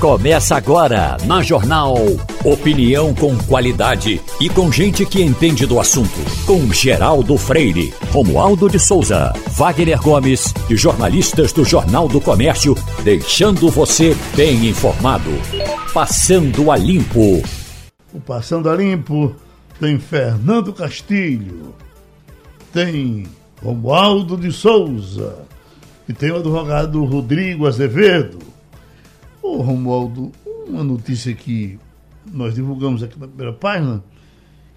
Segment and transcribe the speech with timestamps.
[0.00, 1.96] Começa agora na Jornal.
[2.44, 6.20] Opinião com qualidade e com gente que entende do assunto.
[6.44, 13.70] Com Geraldo Freire, Romualdo de Souza, Wagner Gomes e jornalistas do Jornal do Comércio, deixando
[13.70, 15.30] você bem informado.
[15.94, 17.42] Passando a Limpo.
[18.12, 19.34] O Passando a Limpo
[19.80, 21.74] tem Fernando Castilho,
[22.70, 23.26] tem
[23.62, 25.38] Romualdo de Souza
[26.06, 28.55] e tem o advogado Rodrigo Azevedo.
[29.46, 30.32] Ô Romualdo,
[30.66, 31.78] uma notícia que
[32.32, 34.02] nós divulgamos aqui na primeira página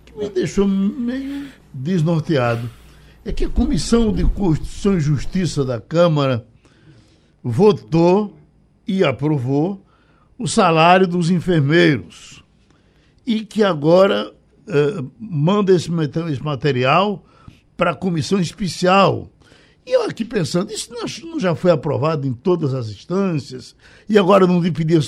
[0.05, 2.69] que me deixou meio desnorteado.
[3.25, 6.45] É que a Comissão de Constituição e Justiça da Câmara
[7.43, 8.37] votou
[8.87, 9.83] e aprovou
[10.37, 12.43] o salário dos enfermeiros
[13.25, 14.31] e que agora
[14.67, 15.89] eh, manda esse,
[16.31, 17.25] esse material
[17.75, 19.31] para a comissão especial
[19.89, 20.93] e eu aqui pensando, isso
[21.25, 23.75] não já foi aprovado em todas as instâncias
[24.07, 24.99] e agora não dependia,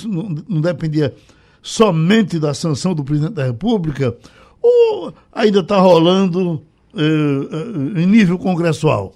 [0.50, 1.14] não dependia
[1.62, 4.18] somente da sanção do presidente da República
[4.60, 6.64] ou ainda está rolando
[6.96, 9.14] eh, eh, em nível congressual?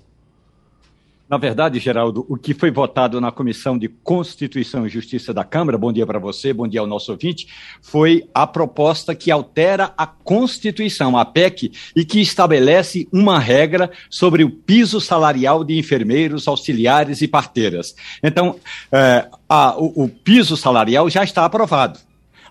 [1.35, 5.77] Na verdade, Geraldo, o que foi votado na Comissão de Constituição e Justiça da Câmara,
[5.77, 7.49] bom dia para você, bom dia ao nosso ouvinte,
[7.81, 14.45] foi a proposta que altera a Constituição, a PEC, e que estabelece uma regra sobre
[14.45, 17.97] o piso salarial de enfermeiros, auxiliares e parteiras.
[18.23, 18.55] Então,
[18.89, 21.99] é, a, o, o piso salarial já está aprovado.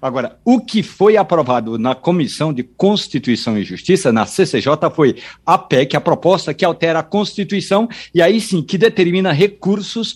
[0.04, 5.16] Agora, o que foi aprovado na Comissão de Constituição e Justiça, na CCJ, foi
[5.46, 10.14] a PEC, a proposta que altera a Constituição, e aí sim que determina recursos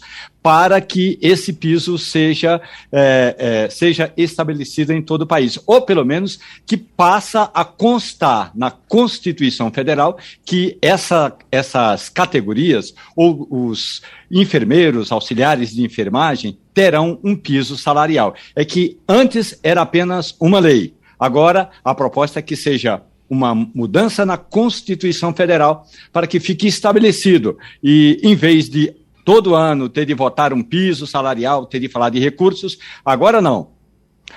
[0.49, 2.59] para que esse piso seja,
[2.91, 8.51] é, é, seja estabelecido em todo o país, ou pelo menos que passa a constar
[8.55, 17.37] na Constituição Federal que essa, essas categorias, ou os enfermeiros, auxiliares de enfermagem, terão um
[17.37, 18.35] piso salarial.
[18.57, 24.25] É que antes era apenas uma lei, agora a proposta é que seja uma mudança
[24.25, 27.59] na Constituição Federal para que fique estabelecido.
[27.83, 28.95] E, em vez de
[29.29, 32.79] todo ano ter de votar um piso salarial, ter de falar de recursos.
[33.05, 33.73] Agora não.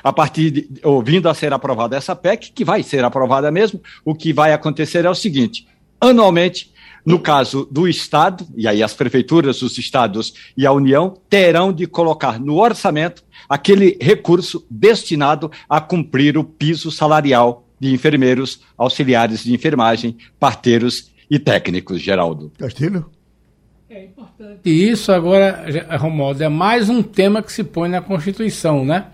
[0.03, 4.13] A partir de, ouvindo a ser aprovada essa PEC, que vai ser aprovada mesmo, o
[4.13, 5.66] que vai acontecer é o seguinte:
[6.02, 6.74] anualmente,
[7.06, 11.88] no caso do Estado, e aí as prefeituras, os estados e a União terão de
[11.88, 19.53] colocar no orçamento aquele recurso destinado a cumprir o piso salarial de enfermeiros, auxiliares de
[19.53, 22.52] enfermagem, parteiros e técnicos, Geraldo.
[22.59, 23.09] Castilho?
[23.94, 24.62] É importante.
[24.63, 25.66] E isso agora,
[26.00, 29.07] Romualdo, é mais um tema que se põe na Constituição, né?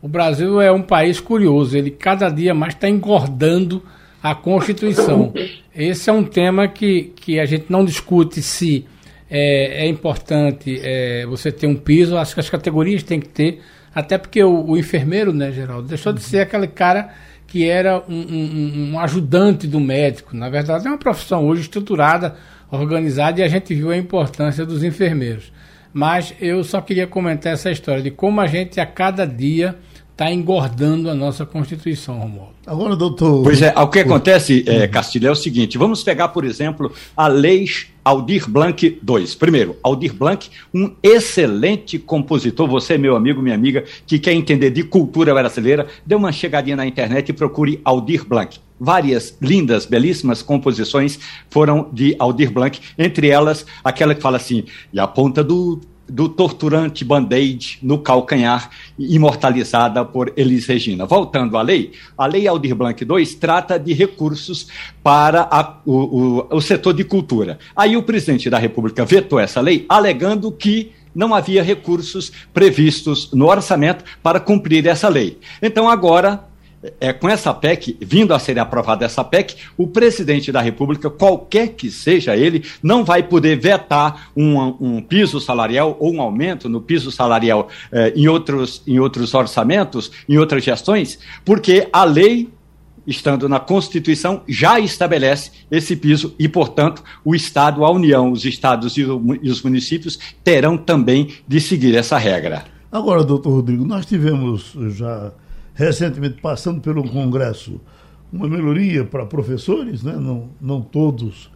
[0.00, 3.82] O Brasil é um país curioso, ele cada dia mais está engordando
[4.22, 5.34] a Constituição.
[5.76, 8.86] Esse é um tema que, que a gente não discute se
[9.30, 13.60] é, é importante é, você ter um piso, acho que as categorias têm que ter,
[13.94, 17.10] até porque o, o enfermeiro, né, Geraldo, deixou de ser aquele cara
[17.46, 20.34] que era um, um, um ajudante do médico.
[20.34, 22.34] Na verdade, é uma profissão hoje estruturada
[22.76, 25.52] organizada e a gente viu a importância dos enfermeiros.
[25.92, 29.76] Mas eu só queria comentar essa história de como a gente a cada dia
[30.10, 32.54] está engordando a nossa Constituição, Romualdo.
[32.66, 33.42] Agora, doutor.
[33.42, 37.26] Pois é, o que acontece, é, Castilho, é o seguinte: vamos pegar, por exemplo, a
[37.26, 37.66] Lei
[38.04, 39.26] Aldir Blanc II.
[39.38, 42.68] Primeiro, Aldir Blanc, um excelente compositor.
[42.68, 46.86] Você, meu amigo, minha amiga, que quer entender de cultura brasileira, dê uma chegadinha na
[46.86, 48.58] internet e procure Aldir Blanc.
[48.78, 51.18] Várias lindas, belíssimas composições
[51.48, 56.28] foram de Aldir Blanc, entre elas aquela que fala assim: e a ponta do do
[56.28, 61.06] torturante band-aid no calcanhar, imortalizada por Elis Regina.
[61.06, 64.68] Voltando à lei, a Lei Aldir Blanc II trata de recursos
[65.02, 67.58] para a, o, o, o setor de cultura.
[67.74, 73.48] Aí o presidente da República vetou essa lei, alegando que não havia recursos previstos no
[73.48, 75.38] orçamento para cumprir essa lei.
[75.60, 76.44] Então, agora,
[77.00, 81.68] é, com essa PEC, vindo a ser aprovada essa PEC, o presidente da República, qualquer
[81.68, 86.80] que seja ele, não vai poder vetar um, um piso salarial ou um aumento no
[86.80, 92.50] piso salarial eh, em, outros, em outros orçamentos, em outras gestões, porque a lei
[93.06, 98.96] estando na Constituição, já estabelece esse piso e, portanto, o Estado, a União, os estados
[98.96, 102.64] e, os municípios terão também de seguir essa regra.
[102.92, 105.32] Agora, doutor Rodrigo, nós tivemos já
[105.74, 107.80] recentemente passando pelo Congresso
[108.32, 110.16] uma melhoria para professores, né?
[110.16, 111.50] não, não todos,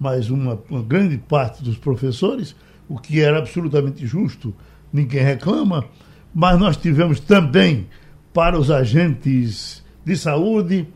[0.00, 2.56] mas uma, uma grande parte dos professores,
[2.88, 4.54] o que era absolutamente justo,
[4.92, 5.84] ninguém reclama,
[6.34, 7.86] mas nós tivemos também
[8.32, 10.88] para os agentes de saúde.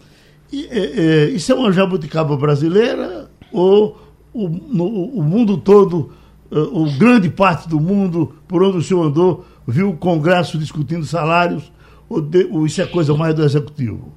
[0.50, 4.00] E, é, isso é uma jabuticaba brasileira ou
[4.32, 6.10] o, no, o mundo todo
[6.50, 11.04] uh, o grande parte do mundo, por onde o senhor andou, viu o Congresso discutindo
[11.04, 11.70] salários,
[12.08, 14.12] ou, de, ou isso é coisa mais do Executivo?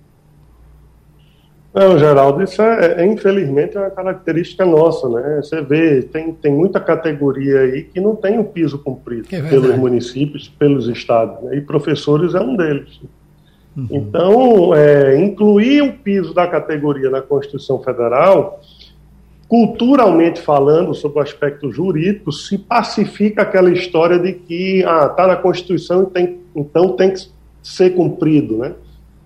[1.74, 5.42] Não, Geraldo, isso é, é, infelizmente é uma característica nossa, né?
[5.42, 9.78] Você vê, tem, tem muita categoria aí que não tem o piso cumprido é pelos
[9.78, 11.56] municípios, pelos estados, né?
[11.56, 13.00] e professores é um deles.
[13.76, 13.88] Uhum.
[13.90, 18.60] Então, é, incluir o piso da categoria na Constituição Federal,
[19.48, 25.38] culturalmente falando, sobre o aspecto jurídico, se pacifica aquela história de que ah, está na
[25.38, 27.30] Constituição e tem, então tem que
[27.62, 28.74] ser cumprido, né?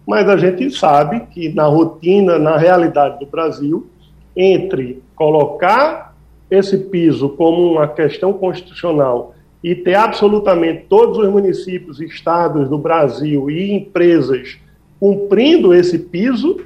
[0.07, 3.87] mas a gente sabe que na rotina, na realidade do Brasil,
[4.35, 6.15] entre colocar
[6.49, 9.33] esse piso como uma questão constitucional
[9.63, 14.59] e ter absolutamente todos os municípios, estados do Brasil e empresas
[14.99, 16.61] cumprindo esse piso,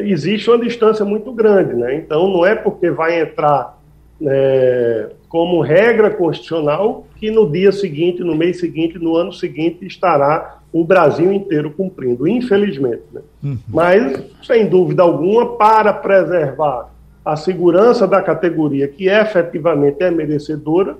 [0.00, 1.74] existe uma distância muito grande.
[1.74, 1.96] Né?
[1.96, 3.78] Então, não é porque vai entrar
[4.22, 10.58] é, como regra constitucional que no dia seguinte, no mês seguinte, no ano seguinte estará
[10.74, 13.04] o Brasil inteiro cumprindo, infelizmente.
[13.12, 13.20] Né?
[13.44, 13.58] Uhum.
[13.68, 16.90] Mas, sem dúvida alguma, para preservar
[17.24, 20.96] a segurança da categoria, que efetivamente é merecedora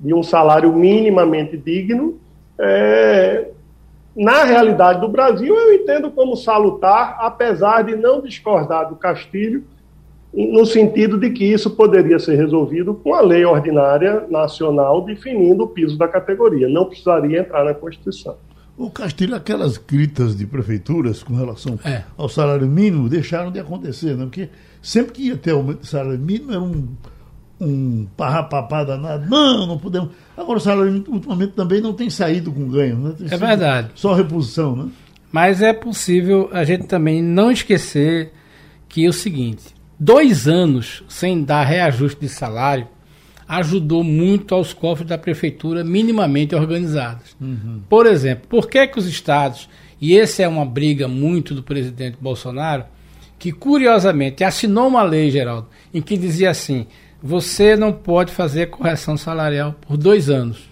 [0.00, 2.18] de um salário minimamente digno,
[2.58, 3.46] é,
[4.16, 9.62] na realidade do Brasil, eu entendo como salutar, apesar de não discordar do Castilho,
[10.34, 15.68] no sentido de que isso poderia ser resolvido com a lei ordinária nacional definindo o
[15.68, 18.34] piso da categoria, não precisaria entrar na Constituição.
[18.76, 22.02] O Castilho, aquelas gritas de prefeituras com relação é.
[22.16, 24.24] ao salário mínimo deixaram de acontecer, né?
[24.24, 24.48] porque
[24.80, 26.88] sempre que ia ter aumento do salário mínimo era um,
[27.60, 29.28] um parrapapá danado.
[29.28, 30.10] Não, não podemos.
[30.36, 32.96] Agora o salário mínimo ultimamente também não tem saído com ganho.
[32.96, 33.14] Né?
[33.30, 33.90] é verdade.
[33.94, 34.88] Só reposição, né?
[35.30, 38.32] Mas é possível a gente também não esquecer
[38.88, 42.86] que é o seguinte: dois anos sem dar reajuste de salário
[43.52, 47.36] ajudou muito aos cofres da prefeitura minimamente organizados.
[47.38, 47.82] Uhum.
[47.86, 49.68] Por exemplo, por que, que os estados,
[50.00, 52.84] e essa é uma briga muito do presidente Bolsonaro,
[53.38, 56.86] que curiosamente assinou uma lei, Geraldo, em que dizia assim:
[57.22, 60.70] você não pode fazer correção salarial por dois anos.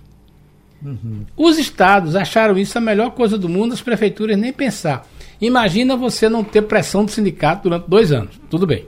[0.83, 1.27] Uhum.
[1.37, 5.07] Os estados acharam isso a melhor coisa do mundo, as prefeituras nem pensar.
[5.39, 8.41] Imagina você não ter pressão do sindicato durante dois anos.
[8.49, 8.87] Tudo bem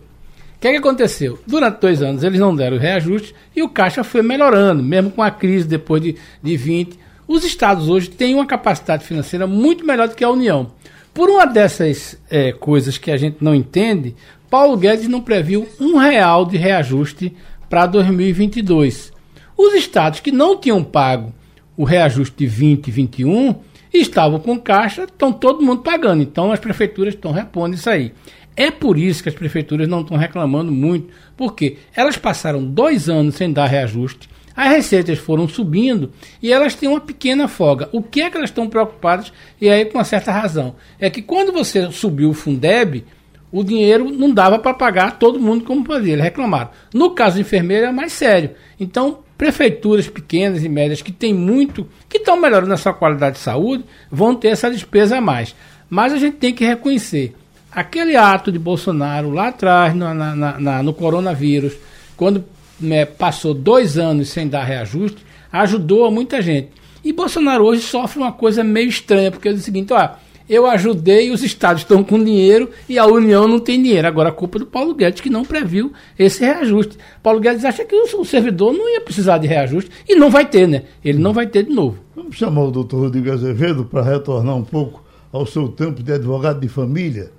[0.62, 1.40] que, que aconteceu?
[1.44, 5.28] Durante dois anos eles não deram reajuste e o caixa foi melhorando, mesmo com a
[5.28, 6.96] crise depois de, de 20.
[7.26, 10.70] Os estados hoje têm uma capacidade financeira muito melhor do que a União.
[11.12, 14.14] Por uma dessas é, coisas que a gente não entende,
[14.48, 17.34] Paulo Guedes não previu um real de reajuste
[17.68, 19.12] para 2022.
[19.58, 21.34] Os estados que não tinham pago
[21.76, 23.54] o reajuste de 20 e 21
[23.92, 26.22] estavam com caixa, estão todo mundo pagando.
[26.22, 28.12] Então as prefeituras estão repondo isso aí.
[28.56, 33.34] É por isso que as prefeituras não estão reclamando muito, porque elas passaram dois anos
[33.34, 36.12] sem dar reajuste, as receitas foram subindo
[36.42, 37.88] e elas têm uma pequena folga.
[37.92, 39.32] O que é que elas estão preocupadas?
[39.60, 43.04] E aí, com uma certa razão, é que quando você subiu o Fundeb,
[43.50, 46.70] o dinheiro não dava para pagar todo mundo como fazia, eles reclamaram.
[46.92, 48.50] No caso do enfermeiro é mais sério.
[48.78, 53.42] Então, prefeituras pequenas e médias que têm muito, que estão melhorando a sua qualidade de
[53.42, 55.54] saúde, vão ter essa despesa a mais.
[55.88, 57.34] Mas a gente tem que reconhecer
[57.74, 61.74] aquele ato de Bolsonaro lá atrás, no, na, na, no coronavírus,
[62.16, 62.44] quando
[62.78, 66.70] né, passou dois anos sem dar reajuste, ajudou a muita gente.
[67.04, 70.10] E Bolsonaro hoje sofre uma coisa meio estranha, porque é o seguinte, ó,
[70.48, 74.06] eu ajudei, os estados estão com dinheiro e a União não tem dinheiro.
[74.06, 76.98] Agora a culpa é do Paulo Guedes, que não previu esse reajuste.
[77.22, 80.68] Paulo Guedes acha que o servidor não ia precisar de reajuste e não vai ter,
[80.68, 80.82] né?
[81.04, 81.98] Ele não vai ter de novo.
[82.14, 86.60] Vamos chamar o doutor Rodrigo Azevedo para retornar um pouco ao seu tempo de advogado
[86.60, 87.30] de família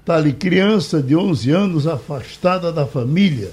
[0.00, 3.50] Está ali, criança de 11 anos afastada da família.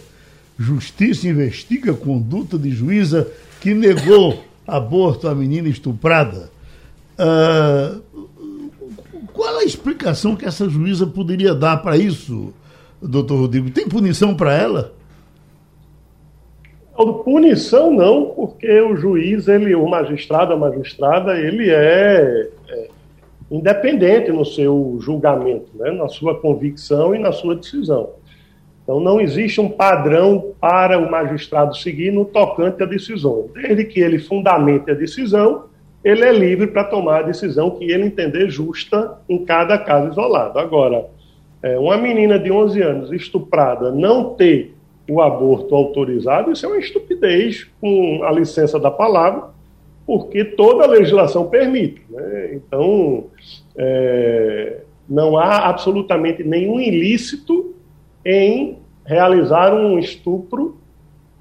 [0.57, 3.27] Justiça investiga conduta de juíza
[3.61, 6.49] que negou aborto à menina estuprada.
[7.19, 8.01] Uh,
[9.33, 12.53] qual a explicação que essa juíza poderia dar para isso,
[13.01, 13.69] doutor Rodrigo?
[13.69, 14.93] Tem punição para ela?
[17.23, 22.87] Punição não, porque o juiz, ele, o magistrado, a magistrada, ele é, é
[23.49, 28.09] independente no seu julgamento, né, na sua convicção e na sua decisão.
[28.83, 33.49] Então, não existe um padrão para o magistrado seguir no tocante à decisão.
[33.53, 35.65] Desde que ele fundamente a decisão,
[36.03, 40.57] ele é livre para tomar a decisão que ele entender justa em cada caso isolado.
[40.57, 41.05] Agora,
[41.61, 44.73] é, uma menina de 11 anos estuprada não ter
[45.09, 49.49] o aborto autorizado, isso é uma estupidez, com a licença da palavra,
[50.07, 52.01] porque toda a legislação permite.
[52.09, 52.53] Né?
[52.53, 53.25] Então,
[53.75, 57.75] é, não há absolutamente nenhum ilícito
[58.25, 60.77] em realizar um estupro,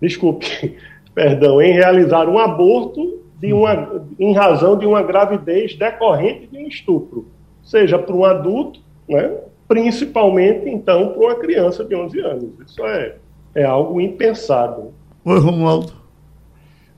[0.02, 0.76] desculpe,
[1.14, 6.66] perdão, em realizar um aborto de uma, em razão de uma gravidez decorrente de um
[6.66, 7.28] estupro,
[7.62, 9.32] seja para um adulto, né,
[9.68, 12.50] principalmente, então, para uma criança de 11 anos.
[12.66, 13.14] Isso é,
[13.54, 14.92] é algo impensado.
[15.24, 16.05] Oi, Romualdo.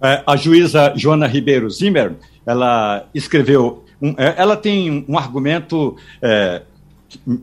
[0.02, 2.14] É, a juíza Joana Ribeiro Zimmer,
[2.47, 6.62] ela escreveu, um, é, ela tem um argumento é,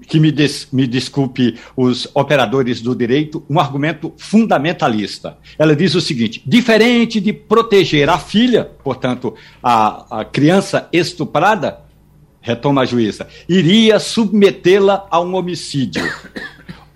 [0.07, 5.37] que me, des, me desculpe os operadores do direito, um argumento fundamentalista.
[5.57, 11.81] Ela diz o seguinte: diferente de proteger a filha, portanto, a, a criança estuprada,
[12.41, 16.03] retoma a juíza, iria submetê-la a um homicídio.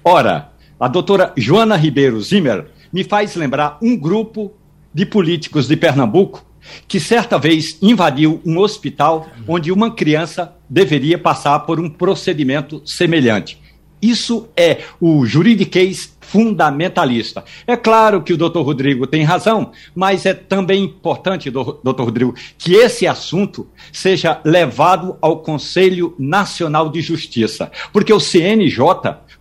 [0.04, 4.54] Ora, a doutora Joana Ribeiro Zimmer me faz lembrar um grupo
[4.94, 6.46] de políticos de Pernambuco
[6.88, 13.60] que certa vez invadiu um hospital onde uma criança deveria passar por um procedimento semelhante.
[14.02, 17.44] Isso é o juridiquês fundamentalista.
[17.68, 22.76] É claro que o doutor Rodrigo tem razão, mas é também importante, doutor Rodrigo, que
[22.76, 28.80] esse assunto seja levado ao Conselho Nacional de Justiça, porque o CNJ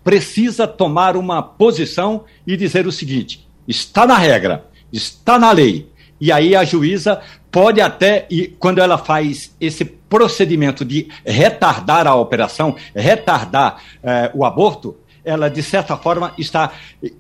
[0.03, 5.89] precisa tomar uma posição e dizer o seguinte: está na regra, está na lei.
[6.21, 12.15] E aí a juíza pode até, e quando ela faz esse procedimento de retardar a
[12.15, 14.97] operação, retardar eh, o aborto,
[15.29, 16.73] ela, de certa forma, está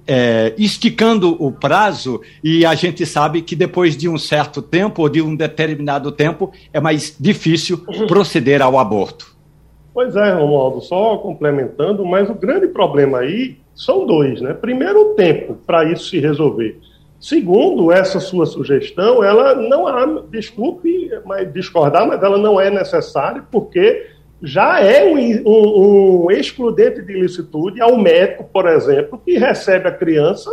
[0.07, 5.09] é, esticando o prazo e a gente sabe que depois de um certo tempo ou
[5.11, 9.37] de um determinado tempo é mais difícil proceder ao aborto.
[9.93, 14.55] Pois é, Romualdo, só complementando, mas o grande problema aí são dois, né?
[14.55, 16.81] Primeiro, o tempo para isso se resolver.
[17.21, 23.43] Segundo, essa sua sugestão, ela não há, desculpe mas discordar, mas ela não é necessária,
[23.51, 24.07] porque
[24.43, 29.93] já é um, um, um excludente de ilicitude ao médico, por exemplo, que recebe a
[29.93, 30.51] criança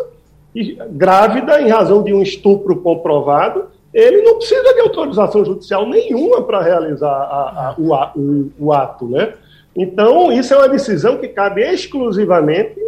[0.92, 6.62] grávida em razão de um estupro comprovado, ele não precisa de autorização judicial nenhuma para
[6.62, 9.34] realizar a, a, o, o, o, ato, né?
[9.76, 12.80] Então, isso é uma decisão que cabe exclusivamente,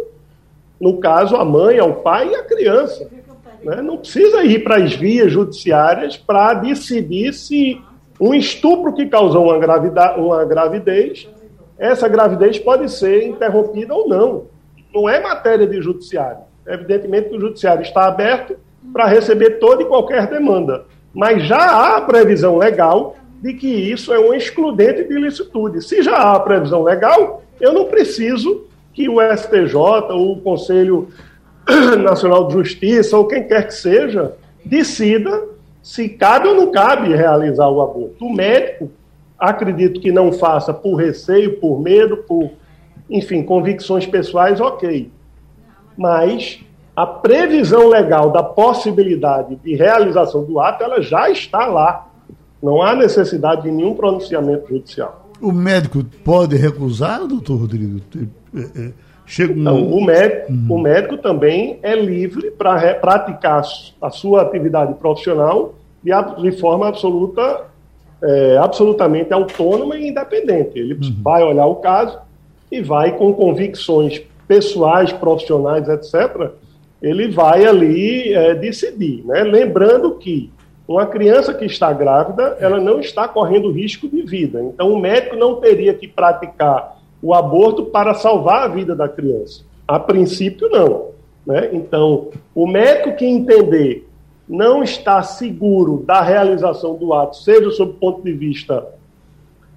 [0.80, 3.08] no caso, à mãe, ao pai e à criança.
[3.62, 3.82] Né?
[3.82, 7.80] Não precisa ir para as vias judiciárias para decidir se
[8.20, 11.28] um estupro que causou uma, gravida, uma gravidez,
[11.78, 14.46] essa gravidez pode ser interrompida ou não.
[14.92, 16.40] Não é matéria de judiciário.
[16.66, 18.56] Evidentemente que o judiciário está aberto
[18.92, 20.84] para receber toda e qualquer demanda.
[21.14, 21.56] Mas já
[21.96, 25.82] há previsão legal de que isso é um excludente de ilicitude.
[25.82, 29.76] Se já há previsão legal, eu não preciso que o STJ
[30.10, 31.08] ou o Conselho
[32.02, 34.34] Nacional de Justiça, ou quem quer que seja,
[34.64, 35.48] decida
[35.82, 38.24] se cabe ou não cabe realizar o aborto.
[38.24, 38.90] O médico,
[39.38, 42.50] acredito que não faça por receio, por medo, por,
[43.08, 45.10] enfim, convicções pessoais, ok.
[45.96, 46.60] Mas
[46.94, 52.08] a previsão legal da possibilidade de realização do ato, ela já está lá.
[52.62, 55.30] Não há necessidade de nenhum pronunciamento judicial.
[55.40, 58.00] O médico pode recusar, doutor Rodrigo?
[59.28, 59.60] Chega um...
[59.60, 60.66] Então, o médico, uhum.
[60.70, 63.62] o médico também é livre para praticar
[64.00, 66.10] a sua atividade profissional de,
[66.42, 67.66] de forma absoluta,
[68.22, 70.78] é, absolutamente autônoma e independente.
[70.78, 71.14] Ele uhum.
[71.22, 72.18] vai olhar o caso
[72.72, 76.50] e vai, com convicções pessoais, profissionais, etc.,
[77.02, 79.22] ele vai ali é, decidir.
[79.26, 79.42] Né?
[79.42, 80.50] Lembrando que
[80.86, 84.62] uma criança que está grávida, ela não está correndo risco de vida.
[84.62, 89.64] Então, o médico não teria que praticar o aborto para salvar a vida da criança.
[89.86, 91.08] A princípio, não.
[91.46, 91.70] Né?
[91.72, 94.06] Então, o médico que entender
[94.48, 98.86] não está seguro da realização do ato, seja sob o ponto de vista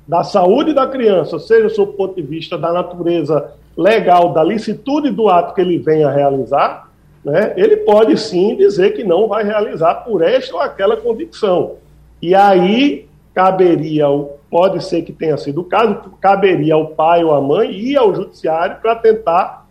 [0.07, 5.09] da saúde da criança, seja sob o ponto de vista da natureza legal, da licitude
[5.09, 6.89] do ato que ele venha realizar,
[7.23, 11.75] né, ele pode sim dizer que não vai realizar por esta ou aquela convicção.
[12.21, 17.33] E aí caberia ao pode ser que tenha sido o caso, caberia ao pai ou
[17.33, 19.65] à mãe ir ao judiciário para tentar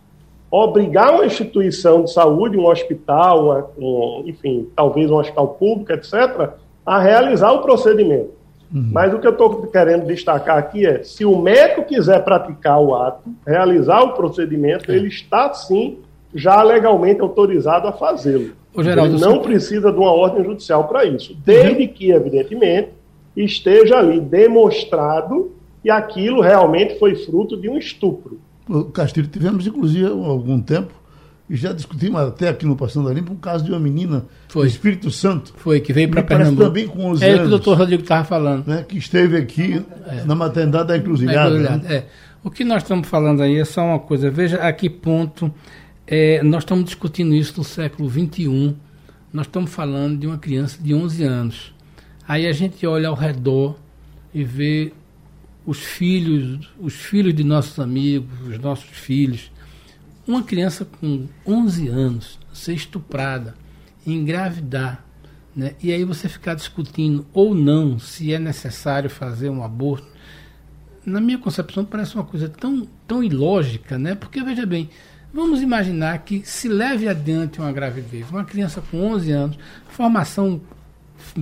[0.49, 6.49] obrigar uma instituição de saúde, um hospital, uma, um, enfim, talvez um hospital público, etc.,
[6.83, 8.31] a realizar o procedimento.
[8.73, 8.89] Uhum.
[8.91, 12.95] Mas o que eu estou querendo destacar aqui é, se o médico quiser praticar o
[12.95, 14.95] ato, realizar o procedimento, é.
[14.95, 15.99] ele está sim
[16.33, 18.51] já legalmente autorizado a fazê-lo.
[18.75, 21.87] Ele não precisa de uma ordem judicial para isso, desde uhum.
[21.89, 22.89] que, evidentemente,
[23.35, 28.39] esteja ali demonstrado que aquilo realmente foi fruto de um estupro.
[28.93, 30.93] Castilho, tivemos inclusive há algum tempo,
[31.49, 34.67] e já discutimos até aqui no Passando a Limpo, um caso de uma menina foi.
[34.67, 35.53] do Espírito Santo.
[35.57, 36.63] Foi, que veio para Pernambuco.
[36.63, 37.39] também com os é anos.
[37.39, 38.67] É o que o doutor Rodrigo estava falando.
[38.67, 40.23] Né, que esteve aqui é.
[40.23, 41.57] na maternidade da Encruzilhada.
[41.59, 41.81] Né?
[41.89, 42.03] É.
[42.41, 44.31] O que nós estamos falando aí é só uma coisa.
[44.31, 45.53] Veja a que ponto
[46.07, 48.75] é, nós estamos discutindo isso no século XXI
[49.33, 51.73] nós estamos falando de uma criança de 11 anos.
[52.31, 53.77] Aí a gente olha ao redor
[54.33, 54.93] e vê
[55.65, 59.51] os filhos, os filhos de nossos amigos, os nossos filhos.
[60.25, 63.53] Uma criança com 11 anos ser estuprada,
[64.07, 65.03] engravidar,
[65.53, 65.75] né?
[65.83, 70.07] e aí você ficar discutindo ou não se é necessário fazer um aborto,
[71.05, 74.15] na minha concepção parece uma coisa tão, tão ilógica, né?
[74.15, 74.89] porque veja bem,
[75.33, 79.59] vamos imaginar que se leve adiante uma gravidez, uma criança com 11 anos,
[79.89, 80.61] formação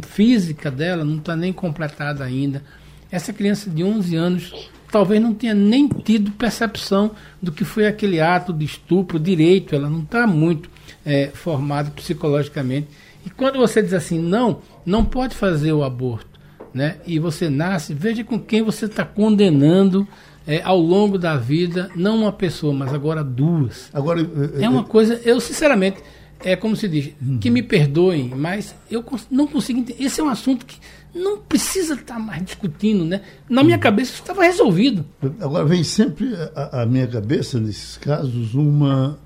[0.01, 2.63] física dela não está nem completada ainda,
[3.11, 8.19] essa criança de 11 anos talvez não tenha nem tido percepção do que foi aquele
[8.19, 10.69] ato de estupro direito, ela não está muito
[11.05, 12.87] é, formada psicologicamente.
[13.25, 16.39] E quando você diz assim, não, não pode fazer o aborto,
[16.73, 16.97] né?
[17.05, 20.07] e você nasce, veja com quem você está condenando
[20.47, 23.89] é, ao longo da vida, não uma pessoa, mas agora duas.
[23.93, 24.21] Agora,
[24.57, 25.97] é, é uma coisa, eu sinceramente,
[26.43, 27.37] é como se diz, uhum.
[27.37, 30.03] que me perdoem, mas eu não consigo entender.
[30.03, 30.77] Esse é um assunto que
[31.13, 33.21] não precisa estar tá mais discutindo, né?
[33.49, 35.05] Na minha cabeça isso estava resolvido.
[35.39, 39.19] Agora vem sempre à minha cabeça, nesses casos, uma,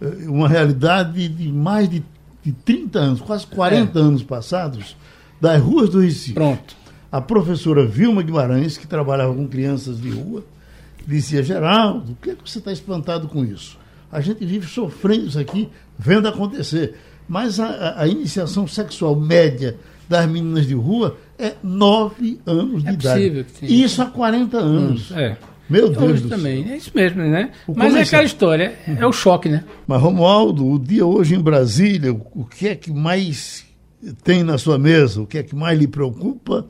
[0.00, 2.02] eh, uma realidade de mais de,
[2.42, 4.02] de 30 anos, quase 40 é.
[4.02, 4.96] anos passados,
[5.40, 6.34] das ruas do Recife.
[6.34, 6.76] Pronto.
[7.10, 10.44] A professora Vilma Guimarães, que trabalhava com crianças de rua,
[11.06, 13.78] dizia, Geraldo, o que, é que você está espantado com isso?
[14.14, 15.68] A gente vive sofrendo isso aqui,
[15.98, 16.94] vendo acontecer.
[17.28, 19.76] Mas a, a iniciação sexual média
[20.08, 23.46] das meninas de rua é nove anos é de idade.
[23.62, 25.10] E isso há 40 anos.
[25.10, 25.36] Hum, é.
[25.68, 26.70] Meu Deus hoje do também.
[26.70, 27.50] É isso mesmo, né?
[27.66, 29.64] O Mas é aquela história, é o choque, né?
[29.86, 33.64] Mas, Romualdo, o dia hoje em Brasília, o que é que mais
[34.22, 35.22] tem na sua mesa?
[35.22, 36.66] O que é que mais lhe preocupa?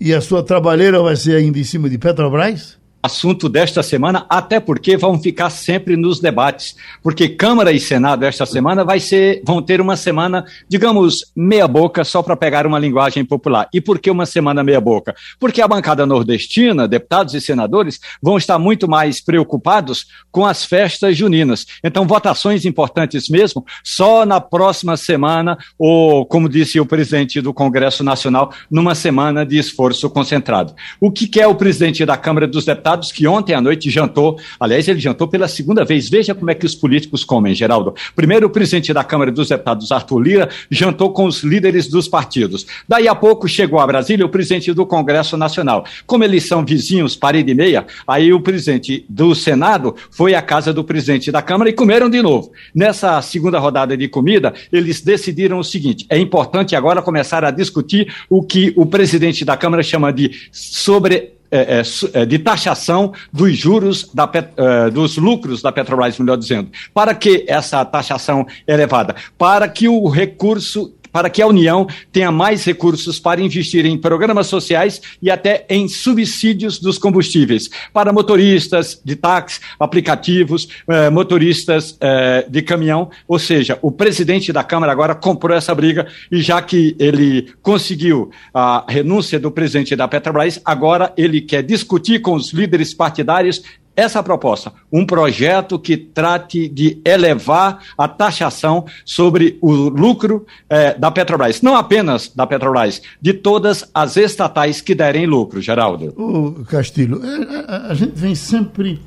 [0.00, 2.78] E a sua trabalheira vai ser ainda em cima de Petrobras?
[3.02, 8.44] Assunto desta semana, até porque vão ficar sempre nos debates, porque Câmara e Senado esta
[8.44, 13.24] semana vai ser, vão ter uma semana, digamos, meia boca, só para pegar uma linguagem
[13.24, 13.68] popular.
[13.72, 15.14] E por que uma semana meia boca?
[15.38, 21.16] Porque a bancada nordestina, deputados e senadores, vão estar muito mais preocupados com as festas
[21.16, 21.66] juninas.
[21.84, 28.02] Então, votações importantes mesmo, só na próxima semana, ou, como disse o presidente do Congresso
[28.02, 30.74] Nacional, numa semana de esforço concentrado.
[31.00, 32.97] O que quer o presidente da Câmara dos Deputados?
[33.12, 36.08] Que ontem à noite jantou, aliás, ele jantou pela segunda vez.
[36.08, 37.94] Veja como é que os políticos comem, Geraldo.
[38.14, 42.66] Primeiro, o presidente da Câmara dos Deputados, Arthur Lira, jantou com os líderes dos partidos.
[42.88, 45.84] Daí a pouco chegou a Brasília o presidente do Congresso Nacional.
[46.06, 50.72] Como eles são vizinhos, parede e meia, aí o presidente do Senado foi à casa
[50.72, 52.52] do presidente da Câmara e comeram de novo.
[52.74, 58.12] Nessa segunda rodada de comida, eles decidiram o seguinte: é importante agora começar a discutir
[58.28, 61.82] o que o presidente da Câmara chama de sobre é, é,
[62.20, 66.70] é, de taxação dos juros da, é, dos lucros da Petrobras, melhor dizendo.
[66.92, 69.14] Para que essa taxação elevada?
[69.36, 74.46] Para que o recurso para que a União tenha mais recursos para investir em programas
[74.46, 82.46] sociais e até em subsídios dos combustíveis para motoristas de táxi, aplicativos, eh, motoristas eh,
[82.48, 83.10] de caminhão.
[83.26, 88.30] Ou seja, o presidente da Câmara agora comprou essa briga e já que ele conseguiu
[88.52, 93.62] a renúncia do presidente da Petrobras, agora ele quer discutir com os líderes partidários
[93.98, 101.10] essa proposta, um projeto que trate de elevar a taxação sobre o lucro eh, da
[101.10, 106.14] Petrobras, não apenas da Petrobras, de todas as estatais que derem lucro, Geraldo.
[106.16, 109.02] O Castilho, a, é, a, é, a, gente vem sempre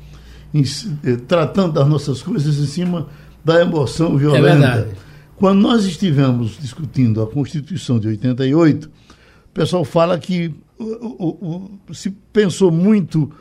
[0.52, 3.08] em, eh, tratando das nossas coisas em cima
[3.42, 4.86] da emoção violenta.
[4.92, 4.94] É
[5.36, 11.94] Quando nós estivemos discutindo a Constituição de 88, o pessoal fala que o, o, o,
[11.94, 13.32] se pensou muito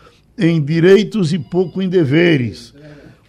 [0.41, 2.73] em direitos e pouco em deveres.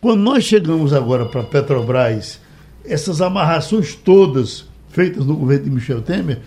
[0.00, 2.40] Quando nós chegamos agora para a Petrobras,
[2.84, 6.40] essas amarrações todas feitas no governo de Michel Temer,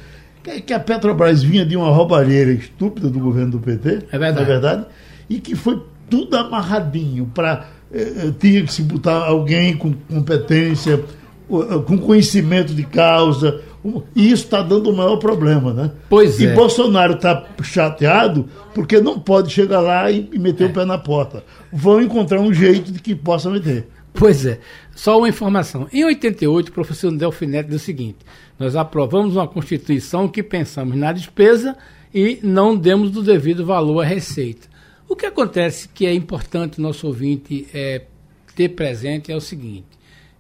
[0.65, 4.45] que a Petrobras vinha de uma roubalheira estúpida do governo do PT, é verdade, é
[4.45, 4.85] verdade
[5.29, 11.03] e que foi tudo amarradinho para eh, eh, tinha que se botar alguém com competência,
[11.85, 13.61] com conhecimento de causa,
[14.15, 15.91] e isso está dando o maior problema, né?
[16.09, 16.53] Pois e é.
[16.53, 20.67] Bolsonaro está chateado porque não pode chegar lá e, e meter é.
[20.67, 21.43] o pé na porta.
[21.71, 23.87] Vão encontrar um jeito de que possa meter.
[24.13, 24.59] Pois é.
[24.95, 25.87] Só uma informação.
[25.91, 28.17] Em 88, o professor Delfinete disse o seguinte:
[28.57, 31.77] nós aprovamos uma Constituição que pensamos na despesa
[32.13, 34.67] e não demos do devido valor à receita.
[35.07, 38.03] O que acontece que é importante o nosso ouvinte é,
[38.55, 39.85] ter presente é o seguinte: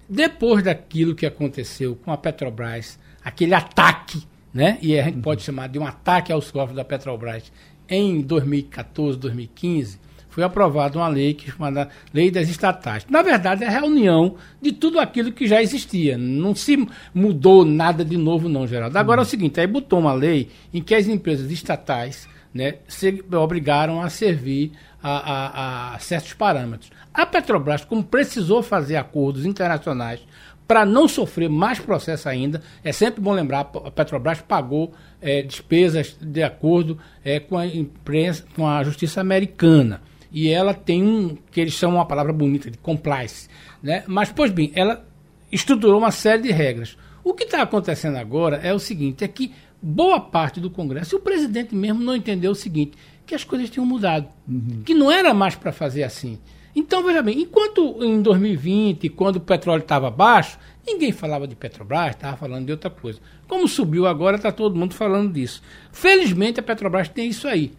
[0.09, 4.21] depois daquilo que aconteceu com a Petrobras, aquele ataque,
[4.53, 4.77] né?
[4.81, 7.51] E a gente pode chamar de um ataque aos cofres da Petrobras
[7.89, 13.05] em 2014, 2015, foi aprovada uma lei que chamada Lei das Estatais.
[13.09, 16.17] Na verdade, é a reunião de tudo aquilo que já existia.
[16.17, 18.97] Não se mudou nada de novo, não, Geraldo.
[18.97, 23.23] Agora é o seguinte, aí botou uma lei em que as empresas estatais né, se
[23.33, 26.91] obrigaram a servir a, a, a certos parâmetros.
[27.13, 30.19] A Petrobras, como precisou fazer acordos internacionais
[30.67, 36.17] para não sofrer mais processo ainda, é sempre bom lembrar, a Petrobras pagou é, despesas
[36.19, 40.01] de acordo é, com, a imprensa, com a justiça americana.
[40.31, 43.47] E ela tem um, que eles chamam uma palavra bonita, de compliance.
[43.81, 44.03] Né?
[44.07, 45.05] Mas, pois bem, ela
[45.51, 46.97] estruturou uma série de regras.
[47.23, 51.17] O que está acontecendo agora é o seguinte, é que boa parte do Congresso, e
[51.17, 54.81] o presidente mesmo não entendeu o seguinte, que as coisas tinham mudado, uhum.
[54.85, 56.39] que não era mais para fazer assim.
[56.75, 62.11] Então, veja bem, enquanto em 2020, quando o petróleo estava baixo, ninguém falava de Petrobras,
[62.11, 63.19] estava falando de outra coisa.
[63.47, 65.61] Como subiu agora, está todo mundo falando disso.
[65.91, 67.71] Felizmente, a Petrobras tem isso aí.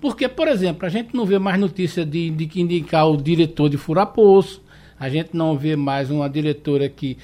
[0.00, 3.68] Porque, por exemplo, a gente não vê mais notícia de, de que indicar o diretor
[3.68, 4.62] de furar poço,
[4.98, 7.16] a gente não vê mais uma diretora que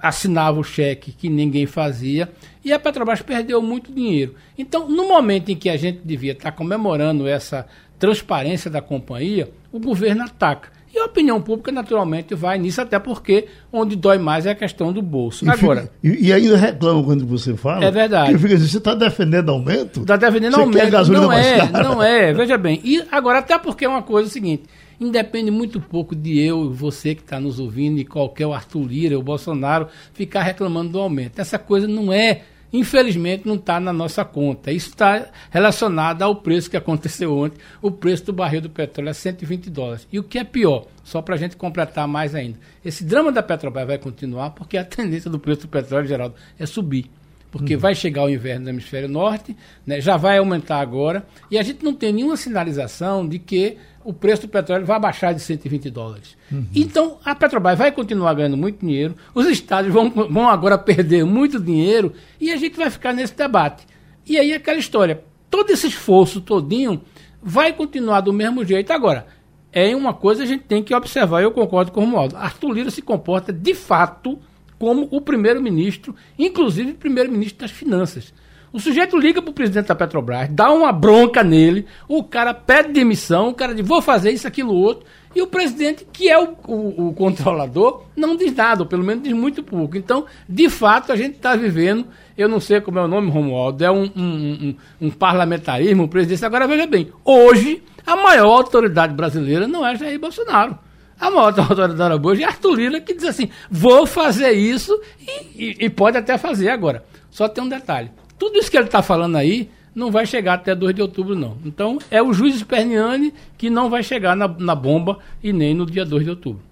[0.00, 2.30] assinava o cheque que ninguém fazia,
[2.64, 4.34] e a Petrobras perdeu muito dinheiro.
[4.56, 7.66] Então, no momento em que a gente devia estar comemorando essa
[8.00, 10.70] transparência da companhia, o governo ataca.
[10.92, 14.92] E a opinião pública, naturalmente, vai nisso, até porque onde dói mais é a questão
[14.92, 15.44] do bolso.
[15.44, 15.82] E Agora.
[15.82, 17.84] Fica, e, e, ainda reclama quando você fala.
[17.84, 18.36] É verdade.
[18.38, 20.00] Fica assim, você está defendendo aumento?
[20.00, 20.82] Está defendendo você aumento.
[20.82, 21.84] Quer gasolina não é, cara?
[21.84, 22.32] não é.
[22.34, 22.80] Veja bem.
[22.82, 24.64] E agora, até porque é uma coisa é seguinte:
[24.98, 29.16] independe muito pouco de eu, você que está nos ouvindo, e qualquer o Arthur Lira,
[29.16, 31.38] o Bolsonaro, ficar reclamando do aumento.
[31.38, 32.40] Essa coisa não é
[32.72, 34.72] infelizmente não está na nossa conta.
[34.72, 37.58] Isso está relacionado ao preço que aconteceu ontem.
[37.80, 40.06] O preço do barril do petróleo é 120 dólares.
[40.12, 43.42] E o que é pior, só para a gente completar mais ainda, esse drama da
[43.42, 47.10] Petrobras vai continuar porque a tendência do preço do petróleo, Geraldo, é subir
[47.50, 47.80] porque uhum.
[47.80, 51.84] vai chegar o inverno no hemisfério norte, né, já vai aumentar agora, e a gente
[51.84, 56.36] não tem nenhuma sinalização de que o preço do petróleo vai baixar de 120 dólares.
[56.50, 56.66] Uhum.
[56.74, 61.60] Então, a Petrobras vai continuar ganhando muito dinheiro, os estados vão, vão agora perder muito
[61.60, 63.86] dinheiro, e a gente vai ficar nesse debate.
[64.26, 67.02] E aí aquela história, todo esse esforço todinho
[67.42, 68.92] vai continuar do mesmo jeito.
[68.92, 69.26] Agora,
[69.72, 72.36] é uma coisa a gente tem que observar, eu concordo com o Romualdo.
[72.36, 74.38] Arthur Lira se comporta de fato
[74.80, 78.32] como o primeiro-ministro, inclusive primeiro-ministro das Finanças.
[78.72, 82.92] O sujeito liga para o presidente da Petrobras, dá uma bronca nele, o cara pede
[82.92, 85.04] demissão, o cara diz, vou fazer isso, aquilo, outro,
[85.36, 89.22] e o presidente, que é o, o, o controlador, não diz nada, ou pelo menos
[89.22, 89.98] diz muito pouco.
[89.98, 92.06] Então, de fato, a gente está vivendo,
[92.38, 96.08] eu não sei como é o nome, Romualdo, é um, um, um, um parlamentarismo, um
[96.08, 96.44] presidente.
[96.44, 100.78] Agora, veja bem, hoje, a maior autoridade brasileira não é Jair Bolsonaro.
[101.20, 105.76] A maior autoridade hoje é Arthur Lira, que diz assim: vou fazer isso e, e,
[105.84, 107.04] e, pode até fazer agora.
[107.30, 110.74] Só tem um detalhe: tudo isso que ele está falando aí não vai chegar até
[110.74, 111.58] 2 de outubro, não.
[111.64, 115.84] Então é o juiz Sperniani que não vai chegar na, na bomba e nem no
[115.84, 116.62] dia 2 de outubro.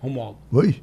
[0.00, 0.38] Romualdo.
[0.52, 0.76] Oi?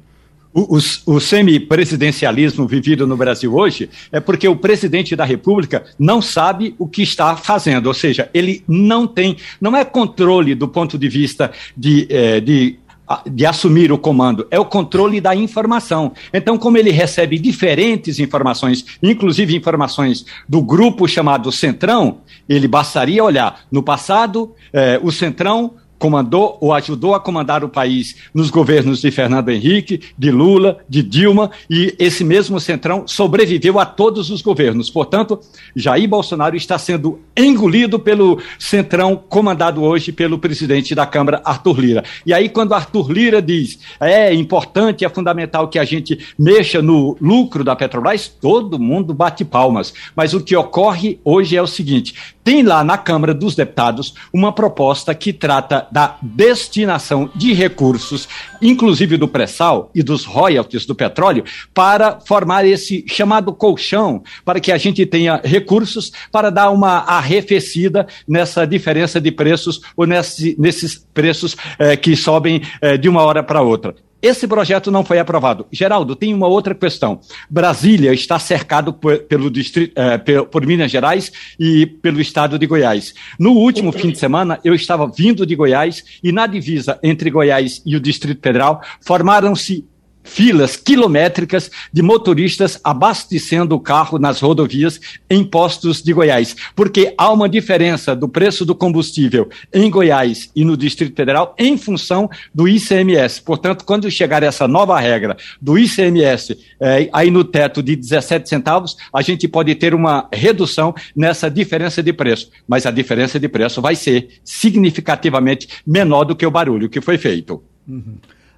[0.52, 6.20] O, o, o semipresidencialismo vivido no Brasil hoje é porque o presidente da República não
[6.20, 10.98] sabe o que está fazendo, ou seja, ele não tem, não é controle do ponto
[10.98, 12.79] de vista de, eh, de
[13.26, 16.12] de assumir o comando, é o controle da informação.
[16.32, 22.18] Então, como ele recebe diferentes informações, inclusive informações do grupo chamado Centrão,
[22.48, 23.60] ele bastaria olhar.
[23.70, 29.10] No passado, eh, o Centrão comandou ou ajudou a comandar o país nos governos de
[29.10, 34.88] Fernando Henrique, de Lula, de Dilma, e esse mesmo centrão sobreviveu a todos os governos.
[34.88, 35.38] Portanto,
[35.76, 42.04] Jair Bolsonaro está sendo engolido pelo centrão comandado hoje pelo presidente da Câmara, Arthur Lira.
[42.24, 47.14] E aí, quando Arthur Lira diz é importante, é fundamental que a gente mexa no
[47.20, 49.92] lucro da Petrobras, todo mundo bate palmas.
[50.16, 54.52] Mas o que ocorre hoje é o seguinte: tem lá na Câmara dos Deputados uma
[54.52, 58.28] proposta que trata da destinação de recursos,
[58.60, 64.72] inclusive do pré-sal e dos royalties do petróleo, para formar esse chamado colchão, para que
[64.72, 71.06] a gente tenha recursos para dar uma arrefecida nessa diferença de preços ou nesse, nesses
[71.12, 73.94] preços eh, que sobem eh, de uma hora para outra.
[74.22, 75.66] Esse projeto não foi aprovado.
[75.72, 77.20] Geraldo, tem uma outra questão.
[77.48, 83.14] Brasília está cercado por, pelo distrito, eh, por Minas Gerais e pelo estado de Goiás.
[83.38, 87.82] No último fim de semana, eu estava vindo de Goiás e na divisa entre Goiás
[87.86, 89.86] e o Distrito Federal formaram-se
[90.30, 97.32] filas quilométricas de motoristas abastecendo o carro nas rodovias em postos de Goiás, porque há
[97.32, 102.68] uma diferença do preço do combustível em Goiás e no Distrito Federal em função do
[102.68, 103.42] ICMS.
[103.42, 108.96] Portanto, quando chegar essa nova regra do ICMS é, aí no teto de 17 centavos,
[109.12, 113.82] a gente pode ter uma redução nessa diferença de preço, mas a diferença de preço
[113.82, 117.60] vai ser significativamente menor do que o barulho que foi feito.
[117.88, 118.14] Uhum.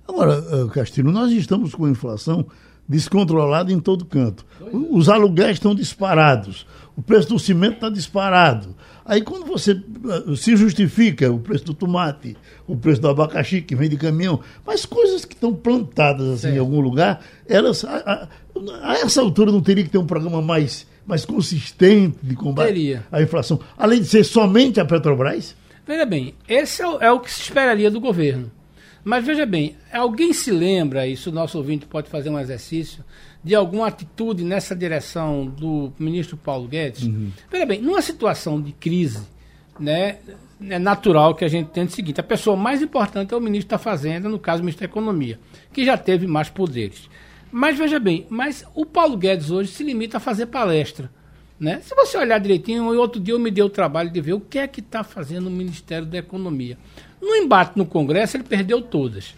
[0.07, 2.47] Agora, eh, Castilho, nós estamos com inflação
[2.88, 4.45] descontrolada em todo canto.
[4.91, 8.75] Os aluguéis estão disparados, o preço do cimento está disparado.
[9.05, 12.37] Aí quando você eh, se justifica o preço do tomate,
[12.67, 16.59] o preço do abacaxi que vem de caminhão, mas coisas que estão plantadas assim, em
[16.59, 18.29] algum lugar, elas a, a,
[18.83, 23.05] a, essa altura não teria que ter um programa mais, mais consistente de combate teria.
[23.11, 25.57] à inflação, além de ser somente a Petrobras?
[25.87, 28.51] Veja bem, esse é o, é o que se esperaria do governo.
[29.05, 33.05] Mas veja bem, alguém se lembra, isso o nosso ouvinte pode fazer um exercício,
[33.43, 37.03] de alguma atitude nessa direção do ministro Paulo Guedes?
[37.03, 37.33] Uhum.
[37.51, 39.27] Veja bem, numa situação de crise,
[39.79, 40.19] né,
[40.69, 43.71] é natural que a gente tenha o seguinte: a pessoa mais importante é o ministro
[43.71, 45.41] da Fazenda, no caso o ministro da Economia,
[45.73, 47.09] que já teve mais poderes.
[47.51, 51.11] Mas veja bem, mas o Paulo Guedes hoje se limita a fazer palestra.
[51.61, 51.81] Né?
[51.83, 54.59] Se você olhar direitinho, outro dia eu me dei o trabalho de ver o que
[54.59, 56.77] é que está fazendo o Ministério da Economia.
[57.23, 59.33] No embate no Congresso, ele perdeu todas.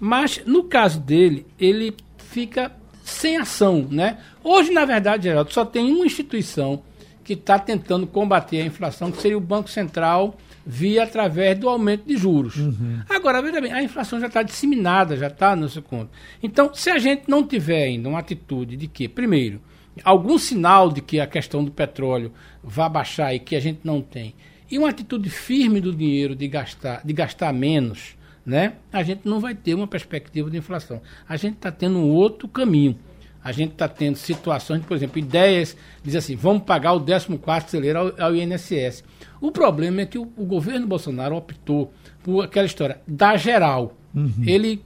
[0.00, 2.72] Mas, no caso dele, ele fica
[3.04, 3.86] sem ação.
[3.88, 4.18] Né?
[4.42, 6.82] Hoje, na verdade, Geraldo, só tem uma instituição
[7.22, 12.06] que está tentando combater a inflação, que seria o Banco Central, via através do aumento
[12.06, 12.56] de juros.
[12.56, 13.00] Uhum.
[13.08, 16.10] Agora, veja bem, a inflação já está disseminada, já está no seu conto.
[16.42, 19.60] Então, se a gente não tiver ainda uma atitude de que, primeiro,
[20.04, 24.00] algum sinal de que a questão do petróleo vai baixar e que a gente não
[24.00, 24.34] tem,
[24.70, 28.74] e uma atitude firme do dinheiro de gastar, de gastar menos, né?
[28.92, 31.00] A gente não vai ter uma perspectiva de inflação.
[31.28, 32.98] A gente está tendo um outro caminho.
[33.42, 37.98] A gente está tendo situações, por exemplo, ideias, diz assim, vamos pagar o 14 celeiro
[37.98, 39.04] ao, ao, INSS.
[39.40, 43.96] O problema é que o, o, governo Bolsonaro optou por aquela história da geral.
[44.14, 44.32] Uhum.
[44.44, 44.82] Ele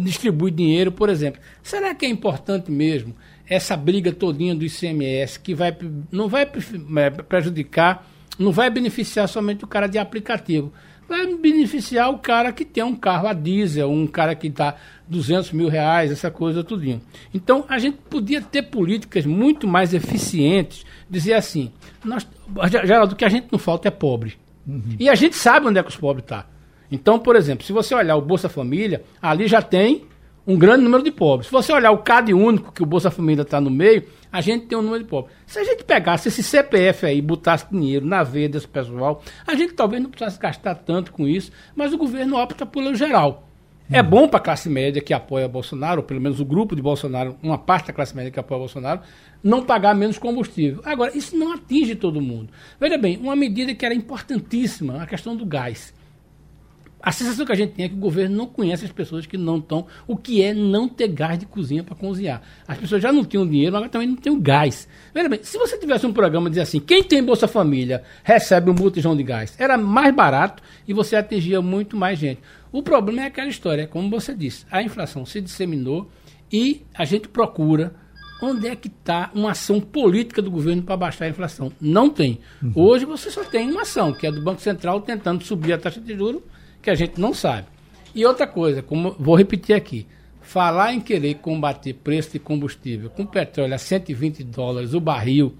[0.00, 1.40] distribui dinheiro, por exemplo.
[1.62, 3.16] Será que é importante mesmo
[3.48, 5.76] essa briga todinha do ICMS que vai,
[6.12, 8.06] não vai é, prejudicar
[8.38, 10.72] não vai beneficiar somente o cara de aplicativo.
[11.08, 14.76] Vai beneficiar o cara que tem um carro a diesel, um cara que está
[15.08, 17.00] 200 mil reais, essa coisa tudinho.
[17.32, 21.72] Então, a gente podia ter políticas muito mais eficientes, dizer assim,
[22.04, 22.26] nós,
[22.84, 24.36] Geraldo, o que a gente não falta é pobre.
[24.66, 24.96] Uhum.
[25.00, 26.40] E a gente sabe onde é que os pobres estão.
[26.40, 26.46] Tá.
[26.92, 30.04] Então, por exemplo, se você olhar o Bolsa Família, ali já tem
[30.48, 31.48] um grande número de pobres.
[31.48, 34.64] Se você olhar o CAD único, que o Bolsa Família está no meio, a gente
[34.64, 35.36] tem um número de pobres.
[35.46, 39.74] Se a gente pegasse esse CPF aí, botasse dinheiro na veia desse pessoal, a gente
[39.74, 43.46] talvez não precisasse gastar tanto com isso, mas o governo opta pelo geral.
[43.90, 46.80] É bom para a classe média que apoia Bolsonaro, ou pelo menos o grupo de
[46.80, 49.00] Bolsonaro, uma parte da classe média que apoia Bolsonaro,
[49.42, 50.80] não pagar menos combustível.
[50.82, 52.48] Agora, isso não atinge todo mundo.
[52.80, 55.92] Veja bem, uma medida que era importantíssima, a questão do gás.
[57.00, 59.36] A sensação que a gente tem é que o governo não conhece as pessoas que
[59.36, 62.42] não estão, o que é não ter gás de cozinha para cozinhar.
[62.66, 64.88] As pessoas já não tinham dinheiro, mas também não têm o gás.
[65.14, 68.74] Veja bem, se você tivesse um programa dizer assim, quem tem Bolsa Família recebe um
[68.74, 72.40] botijão de gás, era mais barato e você atingia muito mais gente.
[72.72, 76.10] O problema é aquela história, como você disse, a inflação se disseminou
[76.52, 77.94] e a gente procura
[78.42, 81.72] onde é que está uma ação política do governo para baixar a inflação.
[81.80, 82.40] Não tem.
[82.62, 82.72] Uhum.
[82.74, 86.00] Hoje você só tem uma ação, que é do Banco Central tentando subir a taxa
[86.00, 86.42] de juros
[86.82, 87.66] que a gente não sabe.
[88.14, 90.06] E outra coisa, como vou repetir aqui,
[90.40, 95.54] falar em querer combater preço de combustível com petróleo a 120 dólares o barril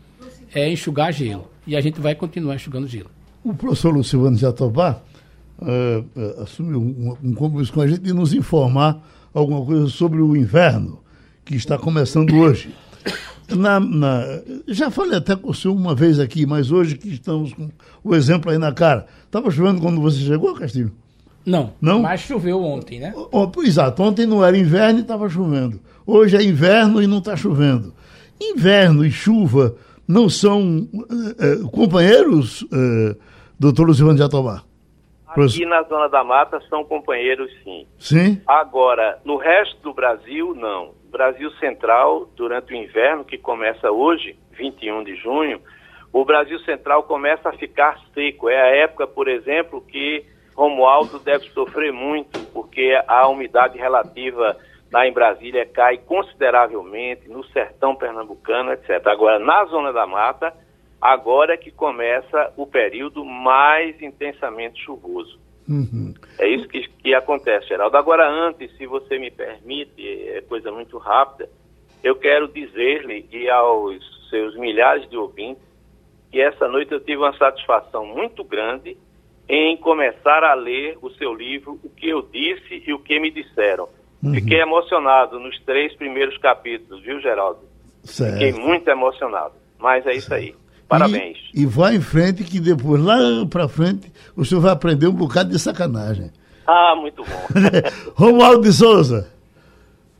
[0.55, 1.51] é enxugar gelo.
[1.67, 3.11] E a gente vai continuar enxugando gelo.
[3.45, 5.03] O professor Luciano Jatobá
[5.59, 8.99] uh, assumiu um, um compromisso com a gente de nos informar
[9.35, 11.01] alguma coisa sobre o inverno
[11.45, 12.75] que está começando hoje.
[13.57, 14.25] Na, na,
[14.67, 17.71] já falei até com o senhor uma vez aqui, mas hoje que estamos com
[18.05, 19.07] o exemplo aí na cara.
[19.25, 20.93] Estava chovendo quando você chegou, Castilho?
[21.45, 23.15] Não, não, mas choveu ontem, né?
[23.15, 25.81] O, exato, ontem não era inverno e estava chovendo.
[26.07, 27.95] Hoje é inverno e não está chovendo.
[28.41, 29.75] Inverno e chuva
[30.07, 33.17] não são uh, uh, companheiros, uh,
[33.59, 34.63] doutor Luciano de Atobá?
[35.27, 37.87] Aqui na Zona da Mata são companheiros, sim.
[37.99, 38.41] Sim?
[38.47, 40.95] Agora, no resto do Brasil, não.
[41.11, 45.61] Brasil Central, durante o inverno, que começa hoje, 21 de junho,
[46.13, 48.49] o Brasil Central começa a ficar seco.
[48.49, 50.25] É a época, por exemplo, que
[50.59, 54.57] Romualdo deve sofrer muito, porque a umidade relativa
[54.93, 59.07] lá em Brasília cai consideravelmente, no sertão pernambucano, etc.
[59.07, 60.53] Agora, na zona da mata,
[61.01, 65.39] agora é que começa o período mais intensamente chuvoso.
[65.69, 66.13] Uhum.
[66.41, 67.97] É isso que, que acontece, Geraldo.
[67.97, 71.49] Agora, antes, se você me permite, é coisa muito rápida,
[72.03, 75.63] eu quero dizer-lhe e aos seus milhares de ouvintes
[76.33, 78.97] que essa noite eu tive uma satisfação muito grande
[79.49, 83.31] em começar a ler o seu livro, O que eu disse e o que me
[83.31, 83.89] disseram.
[84.23, 84.35] Uhum.
[84.35, 87.61] Fiquei emocionado nos três primeiros capítulos, viu, Geraldo?
[88.03, 88.33] Certo.
[88.35, 89.55] Fiquei muito emocionado.
[89.79, 90.55] Mas é isso aí.
[90.89, 91.39] Parabéns.
[91.55, 93.17] E, e vá em frente, que depois, lá
[93.49, 96.31] para frente, o senhor vai aprender um bocado de sacanagem.
[96.67, 97.47] Ah, muito bom.
[98.15, 99.31] Romualdo de Souza.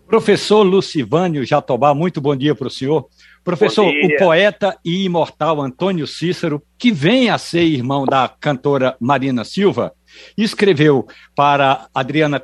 [0.07, 3.07] Professor Lucivânio Jatobá, muito bom dia para o senhor.
[3.49, 9.43] Professor, o poeta e imortal Antônio Cícero, que vem a ser irmão da cantora Marina
[9.43, 9.95] Silva,
[10.37, 12.39] escreveu para Adriana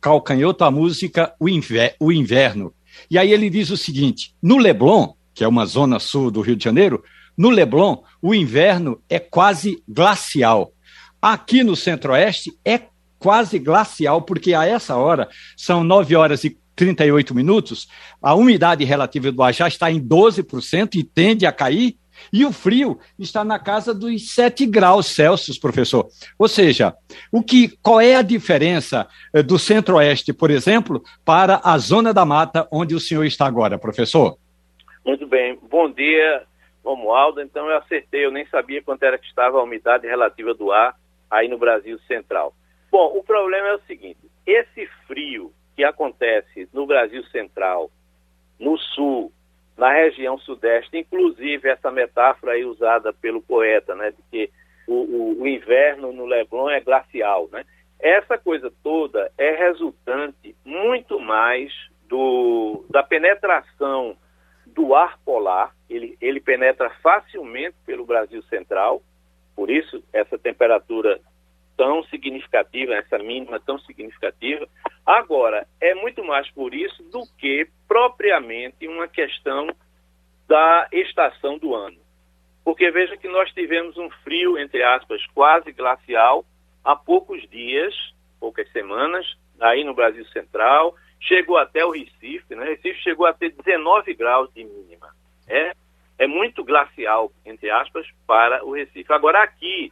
[0.00, 1.48] Calcanhoto a música o,
[2.12, 2.72] Inverno.
[3.10, 6.54] E aí ele diz o seguinte: no Leblon, que é uma zona sul do Rio
[6.54, 7.02] de Janeiro,
[7.36, 10.72] no Leblon, o inverno é quase glacial.
[11.20, 12.82] Aqui no Centro-Oeste é
[13.18, 17.88] quase glacial, porque a essa hora são 9 horas e 38 minutos,
[18.22, 21.96] a umidade relativa do ar já está em 12% e tende a cair,
[22.32, 26.06] e o frio está na casa dos 7 graus Celsius, professor.
[26.38, 26.94] Ou seja,
[27.32, 32.24] o que, qual é a diferença eh, do centro-oeste, por exemplo, para a zona da
[32.24, 34.36] mata onde o senhor está agora, professor?
[35.04, 35.58] Muito bem.
[35.70, 36.42] Bom dia,
[36.84, 37.40] Romualdo.
[37.40, 40.94] Então eu acertei, eu nem sabia quanto era que estava a umidade relativa do ar
[41.30, 42.54] aí no Brasil Central.
[42.90, 47.90] Bom, o problema é o seguinte: esse frio que acontece no Brasil Central,
[48.58, 49.32] no Sul,
[49.78, 54.52] na região Sudeste, inclusive essa metáfora aí usada pelo poeta, né, de que
[54.86, 57.64] o, o, o inverno no Leblon é glacial, né?
[57.98, 61.72] Essa coisa toda é resultante muito mais
[62.06, 64.14] do, da penetração
[64.66, 69.02] do ar polar, ele, ele penetra facilmente pelo Brasil Central,
[69.56, 71.18] por isso essa temperatura
[71.80, 74.68] tão significativa, essa mínima tão significativa.
[75.06, 79.66] Agora, é muito mais por isso do que propriamente uma questão
[80.46, 81.96] da estação do ano.
[82.62, 86.44] Porque veja que nós tivemos um frio, entre aspas, quase glacial
[86.84, 87.94] há poucos dias,
[88.38, 89.26] poucas semanas,
[89.58, 92.66] aí no Brasil Central, chegou até o Recife, né?
[92.66, 95.08] Recife chegou a ter 19 graus de mínima.
[95.48, 95.72] É,
[96.18, 99.10] é muito glacial, entre aspas, para o Recife.
[99.14, 99.90] Agora aqui,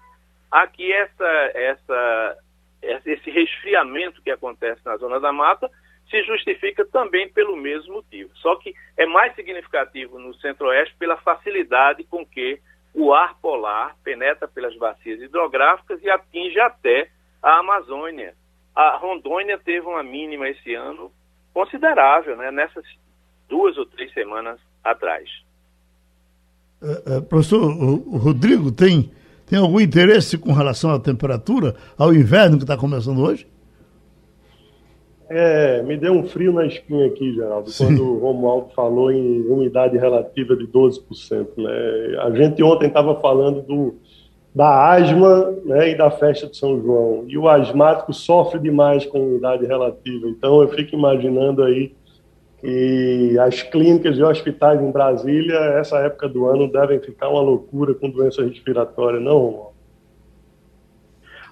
[0.51, 2.39] aqui essa, essa,
[2.83, 5.71] esse resfriamento que acontece na zona da mata
[6.11, 8.31] se justifica também pelo mesmo motivo.
[8.37, 12.61] Só que é mais significativo no centro-oeste pela facilidade com que
[12.95, 17.11] o ar polar penetra pelas bacias hidrográficas e atinge até
[17.43, 18.35] a Amazônia.
[18.75, 21.13] A Rondônia teve uma mínima esse ano
[21.53, 22.85] considerável, né, nessas
[23.49, 25.29] duas ou três semanas atrás.
[26.81, 29.11] Uh, uh, professor, o, o Rodrigo tem,
[29.49, 33.47] tem algum interesse com relação à temperatura, ao inverno que está começando hoje?
[35.31, 37.87] É, me deu um frio na espinha aqui, Geraldo, Sim.
[37.87, 41.49] quando o Romualdo falou em umidade relativa de 12%.
[41.57, 42.19] Né?
[42.23, 43.97] A gente ontem estava falando do,
[44.55, 47.25] da asma né, e da festa de São João.
[47.29, 50.29] E o asmático sofre demais com umidade relativa.
[50.29, 51.93] Então eu fico imaginando aí
[52.61, 57.95] que as clínicas e hospitais em Brasília, essa época do ano, devem ficar uma loucura
[57.95, 59.68] com doença respiratória, não,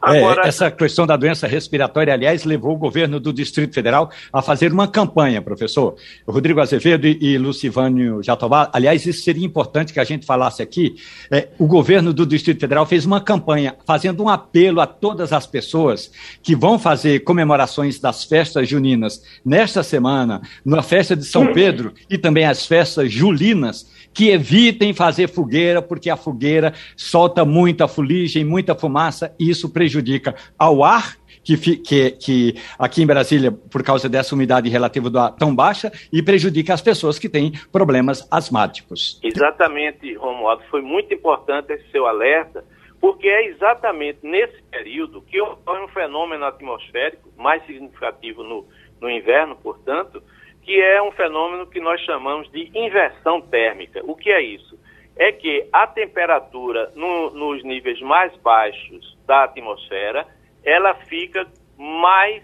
[0.07, 0.43] Agora...
[0.45, 4.73] É, essa questão da doença respiratória, aliás, levou o governo do Distrito Federal a fazer
[4.73, 5.97] uma campanha, professor.
[6.27, 10.95] Rodrigo Azevedo e Lucivânio Jatobá, aliás, isso seria importante que a gente falasse aqui.
[11.31, 15.47] É, o governo do Distrito Federal fez uma campanha fazendo um apelo a todas as
[15.47, 21.93] pessoas que vão fazer comemorações das festas juninas nesta semana, na festa de São Pedro
[22.09, 28.47] e também as festas julinas, que evitem fazer fogueira, porque a fogueira solta muita fuligem,
[28.47, 34.09] muita fumaça, e isso prejudica ao ar, que, que, que, aqui em Brasília, por causa
[34.09, 39.21] dessa umidade relativa do ar tão baixa, e prejudica as pessoas que têm problemas asmáticos.
[39.23, 40.63] Exatamente, Romualdo.
[40.71, 42.65] Foi muito importante esse seu alerta,
[42.99, 48.65] porque é exatamente nesse período que ocorre um fenômeno atmosférico mais significativo no,
[48.99, 50.23] no inverno, portanto,
[50.67, 54.01] que é um fenômeno que nós chamamos de inversão térmica.
[54.03, 54.77] O que é isso?
[55.17, 60.27] É que a temperatura no, nos níveis mais baixos da atmosfera,
[60.65, 61.47] ela fica
[61.79, 62.43] mais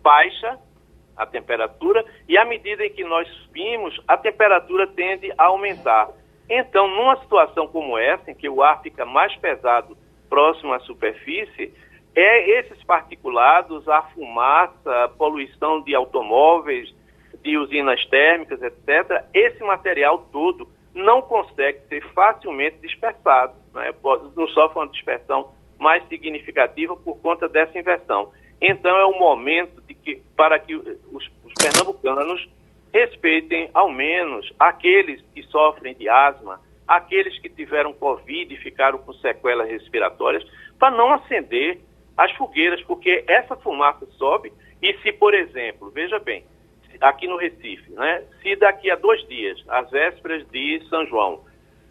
[0.00, 0.58] baixa,
[1.16, 6.08] a temperatura, e à medida em que nós subimos, a temperatura tende a aumentar.
[6.48, 9.98] Então, numa situação como essa, em que o ar fica mais pesado
[10.30, 11.74] próximo à superfície,
[12.14, 16.94] é esses particulados, a fumaça, a poluição de automóveis,
[17.42, 23.92] de usinas térmicas, etc., esse material todo não consegue ser facilmente dispersado, né?
[24.36, 28.32] não sofre uma dispersão mais significativa por conta dessa inversão.
[28.60, 32.48] Então é o momento de que, para que os, os pernambucanos
[32.92, 39.12] respeitem ao menos aqueles que sofrem de asma, aqueles que tiveram Covid e ficaram com
[39.14, 40.44] sequelas respiratórias,
[40.78, 41.78] para não acender
[42.16, 46.44] as fogueiras, porque essa fumaça sobe e se, por exemplo, veja bem,
[47.00, 51.42] aqui no Recife, né, se daqui a dois dias, às vésperas de São João,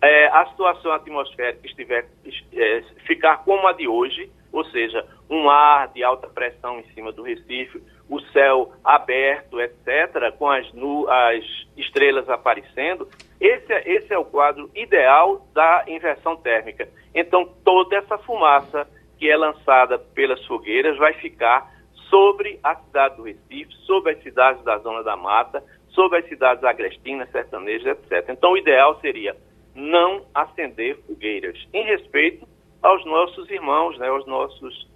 [0.02, 2.08] é, a situação atmosférica estiver
[2.54, 7.12] é, ficar como a de hoje, ou seja, um ar de alta pressão em cima
[7.12, 11.44] do Recife, o céu aberto, etc., com as, nu as
[11.78, 13.08] estrelas aparecendo,
[13.40, 16.90] esse é, esse é o quadro ideal da inversão térmica.
[17.14, 18.88] Então, toda essa fumaça
[19.18, 21.79] que é lançada pelas fogueiras vai ficar
[22.10, 26.64] sobre a cidade do Recife, sobre as cidades da Zona da Mata, sobre as cidades
[26.64, 28.30] agrestinas, sertanejas, etc.
[28.30, 29.36] Então, o ideal seria
[29.76, 32.48] não acender fogueiras, em respeito
[32.82, 34.88] aos nossos irmãos, né, aos nossos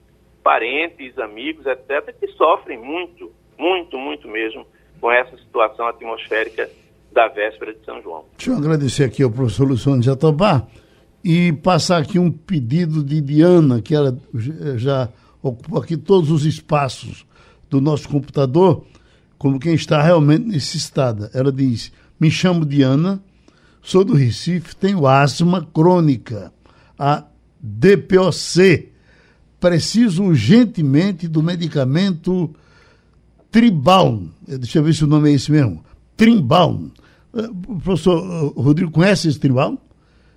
[0.43, 4.65] parentes, amigos, etc., que sofrem muito, muito, muito mesmo
[4.99, 6.69] com essa situação atmosférica
[7.11, 8.25] da véspera de São João.
[8.37, 10.65] Deixa eu agradecer aqui ao professor Luciano Jatobá
[11.23, 14.17] e passar aqui um pedido de Diana, que ela
[14.75, 15.09] já
[15.43, 17.25] ocupa aqui todos os espaços
[17.69, 18.85] do nosso computador,
[19.37, 21.29] como quem está realmente necessitada.
[21.33, 23.21] Ela diz: Me chamo Diana,
[23.81, 26.51] sou do Recife, tenho asma crônica,
[26.97, 27.25] a
[27.61, 28.91] DPOC.
[29.59, 32.53] Preciso urgentemente do medicamento
[33.49, 34.23] Tribal.
[34.45, 35.83] Deixa eu ver se o nome é esse mesmo.
[36.17, 36.81] Trimbal.
[37.33, 39.77] Eh, o professor eh, Rodrigo conhece esse Tribal?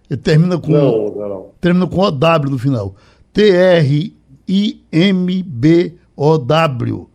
[0.09, 0.71] Ele termina com.
[0.71, 1.47] Não, não.
[1.61, 2.95] Termina com OW no final.
[4.47, 7.11] T-R-I-M-B-O-W.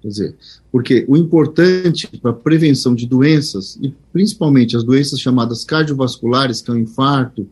[0.01, 0.35] quer dizer,
[0.71, 6.71] porque o importante para a prevenção de doenças, e principalmente as doenças chamadas cardiovasculares, que
[6.71, 7.47] é o infarto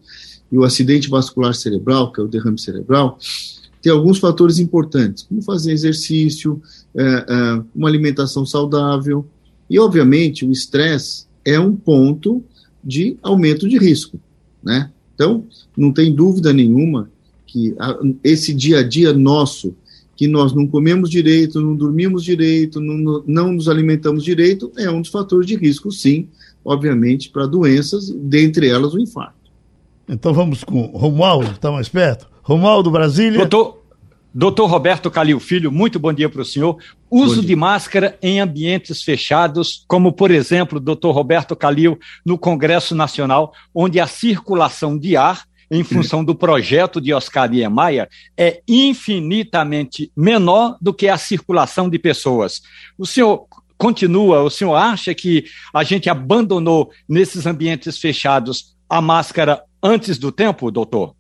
[0.52, 3.20] e o acidente vascular cerebral, que é o derrame cerebral,
[3.82, 6.62] tem alguns fatores importantes, como fazer exercício,
[6.96, 9.26] é, é, uma alimentação saudável,
[9.70, 12.42] e, obviamente, o estresse é um ponto
[12.84, 14.18] de aumento de risco,
[14.64, 14.90] né?
[15.18, 15.44] Então,
[15.76, 17.10] não tem dúvida nenhuma
[17.48, 19.74] que a, esse dia a dia nosso,
[20.16, 25.02] que nós não comemos direito, não dormimos direito, não, não nos alimentamos direito, é um
[25.02, 26.28] dos fatores de risco, sim,
[26.64, 29.34] obviamente, para doenças, dentre elas o infarto.
[30.08, 32.28] Então vamos com Romualdo, está mais perto.
[32.44, 33.40] Romualdo, Brasília.
[33.40, 33.84] Doutor,
[34.32, 36.78] doutor Roberto Calil Filho, muito bom dia para o senhor.
[37.10, 43.54] Uso de máscara em ambientes fechados, como, por exemplo, doutor Roberto Calil no Congresso Nacional,
[43.74, 50.78] onde a circulação de ar em função do projeto de Oscar Niemeyer, é infinitamente menor
[50.82, 52.62] do que a circulação de pessoas.
[52.98, 53.46] O senhor
[53.78, 60.32] continua, o senhor acha que a gente abandonou nesses ambientes fechados a máscara antes do
[60.32, 61.17] tempo, doutor?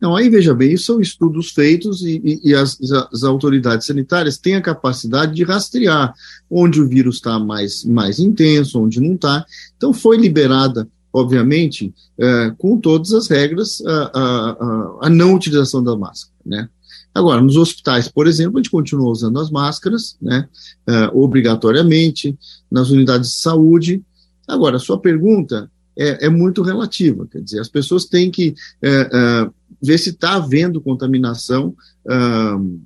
[0.00, 2.78] Não, aí veja bem, isso são estudos feitos e, e, e as,
[3.12, 6.14] as, autoridades sanitárias têm a capacidade de rastrear
[6.50, 9.44] onde o vírus está mais, mais intenso, onde não está.
[9.76, 15.96] Então foi liberada, obviamente, é, com todas as regras, a, a, a, não utilização da
[15.96, 16.68] máscara, né?
[17.14, 20.46] Agora, nos hospitais, por exemplo, a gente continua usando as máscaras, né,
[20.86, 22.38] é, obrigatoriamente,
[22.70, 24.02] nas unidades de saúde.
[24.46, 27.26] Agora, sua pergunta é, é muito relativa.
[27.26, 29.48] Quer dizer, as pessoas têm que é,
[29.82, 31.74] ver se está havendo contaminação,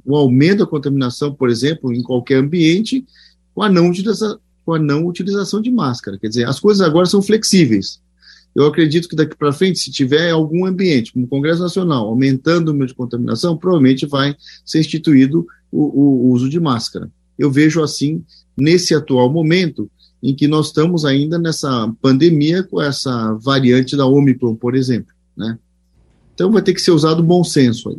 [0.05, 3.05] o aumento da contaminação, por exemplo, em qualquer ambiente,
[3.55, 6.19] com a não utilização, com a não utilização de máscara.
[6.19, 8.01] Quer dizer, as coisas agora são flexíveis.
[8.55, 12.69] Eu acredito que daqui para frente, se tiver algum ambiente, como o Congresso Nacional, aumentando
[12.69, 17.11] o número de contaminação, provavelmente vai ser instituído o, o uso de máscara.
[17.39, 18.25] Eu vejo assim,
[18.57, 19.89] nesse atual momento,
[20.23, 25.59] em que nós estamos ainda nessa pandemia com essa variante da Omicron, por exemplo, né?
[26.41, 27.99] Então vai ter que ser usado bom senso aí.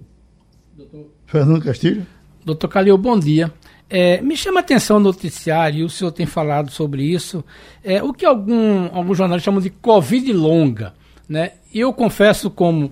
[0.75, 2.07] Doutor Fernando Castilho.
[2.43, 3.53] Doutor Calil, bom dia.
[3.87, 7.45] É, me chama a atenção o noticiário, e o senhor tem falado sobre isso,
[7.83, 10.91] é, o que algum, alguns jornais chamam de Covid longa.
[11.29, 11.51] Né?
[11.71, 12.91] E eu confesso como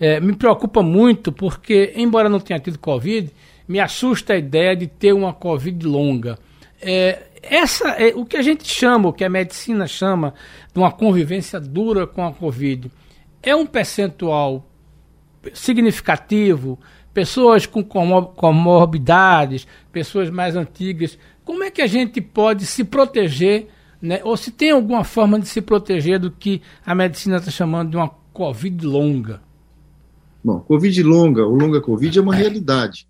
[0.00, 3.30] é, me preocupa muito, porque, embora não tenha tido Covid,
[3.68, 6.36] me assusta a ideia de ter uma Covid longa.
[6.82, 10.34] É, essa é o que a gente chama, o que a medicina chama
[10.74, 12.90] de uma convivência dura com a Covid
[13.42, 14.66] é um percentual
[15.54, 16.78] significativo,
[17.12, 21.18] pessoas com comorbidades, pessoas mais antigas.
[21.44, 23.68] Como é que a gente pode se proteger,
[24.00, 24.20] né?
[24.22, 27.96] ou se tem alguma forma de se proteger do que a medicina está chamando de
[27.96, 29.40] uma Covid longa?
[30.42, 33.06] Bom, Covid longa, ou longa Covid é uma realidade.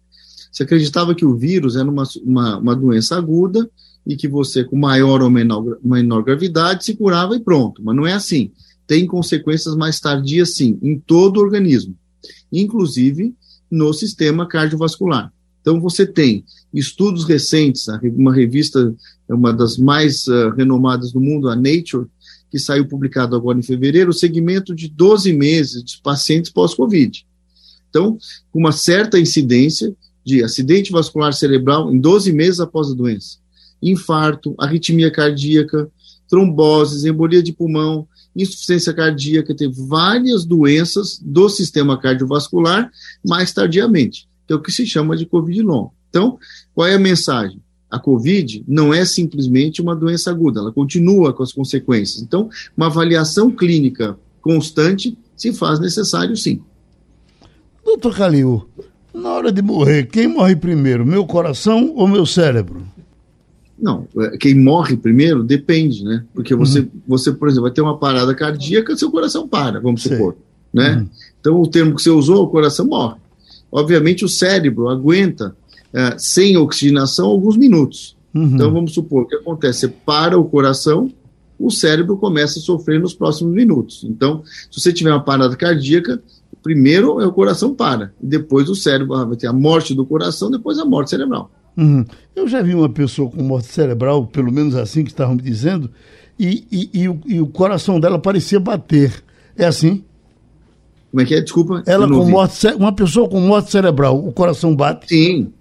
[0.51, 3.71] Você acreditava que o vírus era uma, uma, uma doença aguda
[4.05, 7.83] e que você, com maior ou menor, menor gravidade, se curava e pronto.
[7.85, 8.51] Mas não é assim
[8.91, 11.95] tem consequências mais tardias, sim, em todo o organismo,
[12.53, 13.33] inclusive
[13.71, 15.33] no sistema cardiovascular.
[15.61, 17.87] Então, você tem estudos recentes,
[18.17, 18.93] uma revista,
[19.29, 22.09] uma das mais uh, renomadas do mundo, a Nature,
[22.51, 27.25] que saiu publicado agora em fevereiro, o segmento de 12 meses de pacientes pós-Covid.
[27.89, 28.19] Então,
[28.51, 29.95] com uma certa incidência
[30.27, 33.39] de acidente vascular cerebral em 12 meses após a doença,
[33.81, 35.89] infarto, arritmia cardíaca,
[36.29, 38.09] tromboses, embolia de pulmão,
[38.41, 42.91] insuficiência cardíaca, teve várias doenças do sistema cardiovascular
[43.27, 45.95] mais tardiamente, que é o que se chama de Covid longo.
[46.09, 46.39] Então,
[46.75, 47.61] qual é a mensagem?
[47.91, 52.23] A Covid não é simplesmente uma doença aguda, ela continua com as consequências.
[52.23, 56.61] Então, uma avaliação clínica constante se faz necessário, sim.
[57.85, 58.69] Doutor Calil,
[59.13, 62.87] na hora de morrer, quem morre primeiro, meu coração ou meu cérebro?
[63.81, 66.25] Não, é, quem morre primeiro depende, né?
[66.35, 66.89] Porque você, uhum.
[67.07, 70.11] você, por exemplo, vai ter uma parada cardíaca, seu coração para, vamos Sim.
[70.11, 70.37] supor,
[70.73, 70.97] né?
[70.97, 71.09] Uhum.
[71.41, 73.17] Então, o termo que você usou, o coração morre.
[73.73, 75.57] Obviamente, o cérebro aguenta
[75.93, 78.17] é, sem oxigenação alguns minutos.
[78.35, 78.55] Uhum.
[78.55, 79.81] Então, vamos supor, o que acontece?
[79.81, 81.11] Você para o coração,
[81.59, 84.05] o cérebro começa a sofrer nos próximos minutos.
[84.05, 86.23] Então, se você tiver uma parada cardíaca,
[86.63, 90.51] primeiro é o coração para, depois o cérebro ah, vai ter a morte do coração,
[90.51, 91.51] depois a morte cerebral.
[91.81, 92.05] Uhum.
[92.37, 95.91] Eu já vi uma pessoa com morte cerebral, pelo menos assim que estavam me dizendo,
[96.39, 99.25] e, e, e, o, e, o, coração dela parecia bater.
[99.57, 100.05] É assim?
[101.11, 101.41] Como é que é?
[101.41, 101.83] Desculpa.
[101.87, 105.09] Ela com morte, uma pessoa com morte cerebral, o coração bate?
[105.09, 105.53] Sim,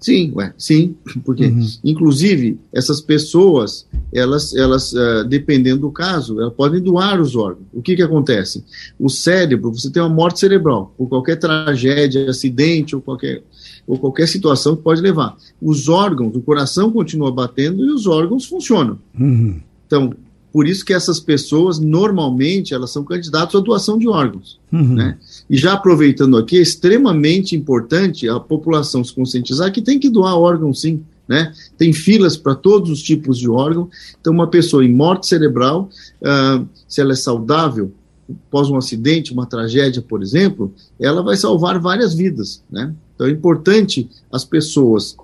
[0.00, 0.96] sim, ué, sim.
[1.24, 1.64] Porque, uhum.
[1.84, 7.66] inclusive, essas pessoas, elas, elas uh, dependendo do caso, elas podem doar os órgãos.
[7.72, 8.64] O que que acontece?
[8.98, 13.42] O cérebro, você tem uma morte cerebral, por qualquer tragédia, acidente ou qualquer
[13.88, 15.34] ou qualquer situação que pode levar.
[15.60, 18.98] Os órgãos, o coração continua batendo e os órgãos funcionam.
[19.18, 19.58] Uhum.
[19.86, 20.12] Então,
[20.52, 24.60] por isso que essas pessoas, normalmente, elas são candidatos à doação de órgãos.
[24.70, 24.94] Uhum.
[24.94, 25.18] Né?
[25.48, 30.36] E já aproveitando aqui, é extremamente importante a população se conscientizar que tem que doar
[30.36, 31.02] órgão sim.
[31.26, 31.52] Né?
[31.76, 33.88] Tem filas para todos os tipos de órgão.
[34.20, 35.88] Então, uma pessoa em morte cerebral,
[36.22, 37.92] uh, se ela é saudável,
[38.48, 42.62] após um acidente, uma tragédia, por exemplo, ela vai salvar várias vidas.
[42.70, 42.94] Né?
[43.18, 45.16] Então é importante as pessoas,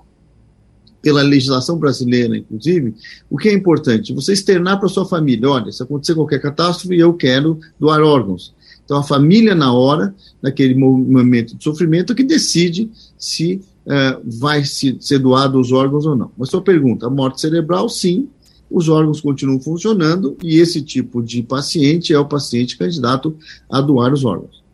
[1.01, 2.92] pela legislação brasileira, inclusive,
[3.30, 4.12] o que é importante?
[4.12, 8.53] Você externar para sua família: olha, se acontecer qualquer catástrofe, eu quero doar órgãos.
[8.84, 14.97] Então, a família, na hora, naquele momento de sofrimento, que decide se uh, vai se,
[15.01, 16.32] ser doado os órgãos ou não.
[16.36, 18.28] Mas sua pergunta: a morte cerebral, sim,
[18.68, 23.36] os órgãos continuam funcionando e esse tipo de paciente é o paciente candidato
[23.70, 24.64] a doar os órgãos.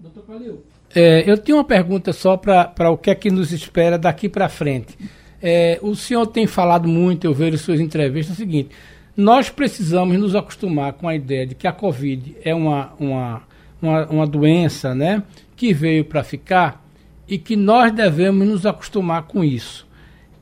[0.00, 0.62] Doutor Calil,
[0.94, 4.48] é, eu tenho uma pergunta só para o que é que nos espera daqui para
[4.48, 4.96] frente.
[5.42, 8.70] É, o senhor tem falado muito, eu vejo suas entrevistas, é o seguinte:
[9.16, 13.42] nós precisamos nos acostumar com a ideia de que a Covid é uma, uma,
[13.82, 15.22] uma, uma doença né,
[15.56, 16.84] que veio para ficar
[17.28, 19.86] e que nós devemos nos acostumar com isso.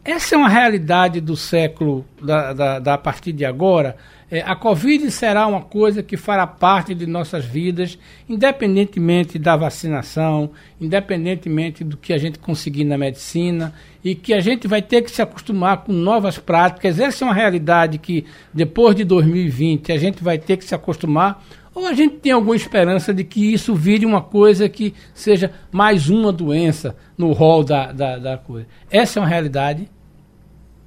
[0.05, 3.97] essa é uma realidade do século, da, da, da partir de agora.
[4.33, 10.53] É, a Covid será uma coisa que fará parte de nossas vidas, independentemente da vacinação,
[10.81, 15.11] independentemente do que a gente conseguir na medicina, e que a gente vai ter que
[15.11, 16.99] se acostumar com novas práticas.
[16.99, 18.25] Essa é uma realidade que,
[18.55, 21.45] depois de 2020, a gente vai ter que se acostumar.
[21.75, 26.09] Ou a gente tem alguma esperança de que isso vire uma coisa que seja mais
[26.09, 28.67] uma doença no rol da, da, da coisa?
[28.91, 29.91] Essa é uma realidade?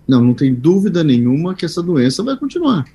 [0.08, 2.86] Não, não tem dúvida nenhuma que essa doença vai continuar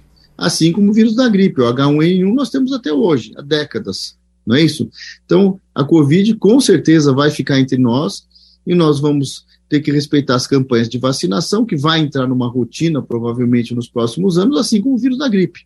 [0.41, 1.61] assim como o vírus da gripe.
[1.61, 4.16] O H1N1 nós temos até hoje, há décadas,
[4.47, 4.88] não é isso?
[5.26, 8.26] Então, a Covid com certeza vai ficar entre nós
[8.66, 13.03] e nós vamos ter que respeitar as campanhas de vacinação, que vai entrar numa rotina
[13.03, 15.61] provavelmente nos próximos anos, assim como o vírus da gripe.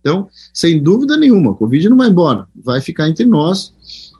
[0.00, 3.72] Então, sem dúvida nenhuma, a Covid não vai embora, vai ficar entre nós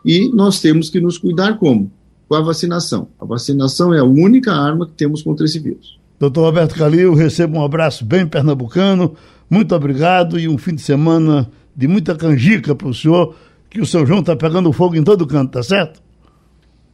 [0.04, 1.92] e nós temos que nos cuidar como?
[2.26, 3.08] Com a vacinação.
[3.20, 5.98] A vacinação é a única arma que temos contra esse vírus.
[6.18, 9.14] Doutor Roberto Calil, receba um abraço bem pernambucano.
[9.50, 13.34] Muito obrigado e um fim de semana de muita canjica para o senhor,
[13.70, 16.02] que o seu João está pegando fogo em todo canto, tá certo?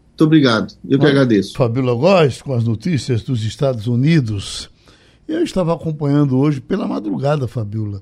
[0.09, 1.57] Muito obrigado, eu que agradeço.
[1.57, 4.71] Fabíola Góes, com as notícias dos Estados Unidos.
[5.27, 8.01] Eu estava acompanhando hoje pela madrugada, Fabíola,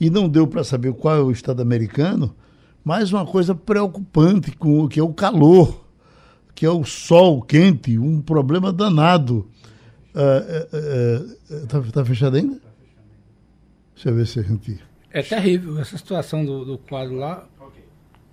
[0.00, 2.34] e não deu para saber qual é o estado americano,
[2.82, 5.84] mas uma coisa preocupante com que é o calor,
[6.54, 9.46] que é o sol quente, um problema danado.
[10.08, 12.58] Está uh, uh, uh, tá fechado ainda?
[13.94, 14.80] Deixa eu ver se a gente.
[15.10, 17.46] É terrível essa situação do, do quadro lá.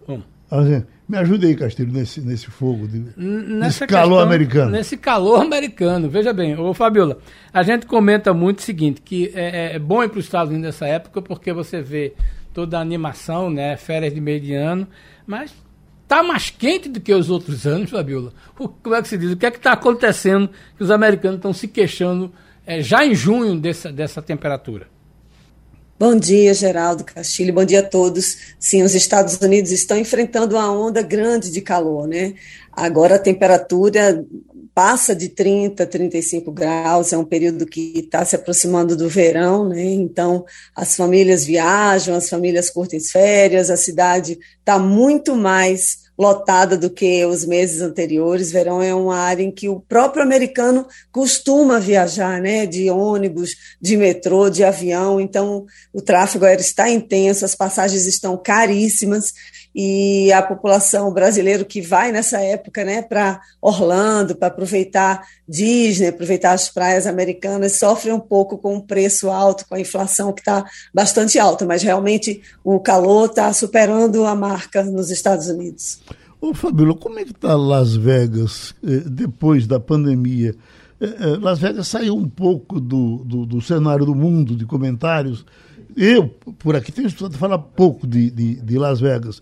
[0.08, 0.26] Vamos.
[0.50, 4.72] Assim, me ajude aí, Castilho, nesse, nesse fogo, de, nesse calor questão, americano.
[4.72, 6.10] Nesse calor americano.
[6.10, 7.20] Veja bem, ô Fabiola,
[7.54, 10.66] a gente comenta muito o seguinte, que é, é bom ir para os Estados Unidos
[10.66, 12.14] nessa época, porque você vê
[12.54, 14.86] toda a animação, né, férias de meio de ano,
[15.26, 15.54] mas
[16.06, 18.34] tá mais quente do que os outros anos, Fabiola.
[18.60, 19.32] O, como é que se diz?
[19.32, 22.30] O que é que está acontecendo que os americanos estão se queixando
[22.66, 24.88] é, já em junho dessa, dessa temperatura?
[26.02, 27.54] Bom dia, Geraldo Castilho.
[27.54, 28.56] Bom dia a todos.
[28.58, 32.34] Sim, os Estados Unidos estão enfrentando uma onda grande de calor, né?
[32.72, 34.26] Agora a temperatura
[34.74, 39.84] passa de 30, 35 graus, é um período que está se aproximando do verão, né?
[39.84, 40.44] Então
[40.76, 47.26] as famílias viajam, as famílias curtem férias, a cidade está muito mais lotada do que
[47.26, 48.52] os meses anteriores.
[48.52, 53.98] Verão é uma área em que o próprio americano costuma viajar, né, de ônibus, de
[53.98, 55.20] metrô, de avião.
[55.20, 59.34] Então, o tráfego aéreo está intenso, as passagens estão caríssimas
[59.74, 66.54] e a população brasileira que vai nessa época, né, para Orlando, para aproveitar Disney, aproveitar
[66.54, 70.66] as praias americanas, sofre um pouco com o preço alto, com a inflação que está
[70.94, 76.02] bastante alta, mas realmente o calor está superando a marca nos Estados Unidos.
[76.40, 80.56] Ô Fabíola, como é que está Las Vegas eh, depois da pandemia?
[81.00, 85.46] Eh, eh, Las Vegas saiu um pouco do, do, do cenário do mundo de comentários
[85.96, 86.28] eu,
[86.60, 89.42] por aqui, tenho estudado falar pouco de, de, de, Las Vegas.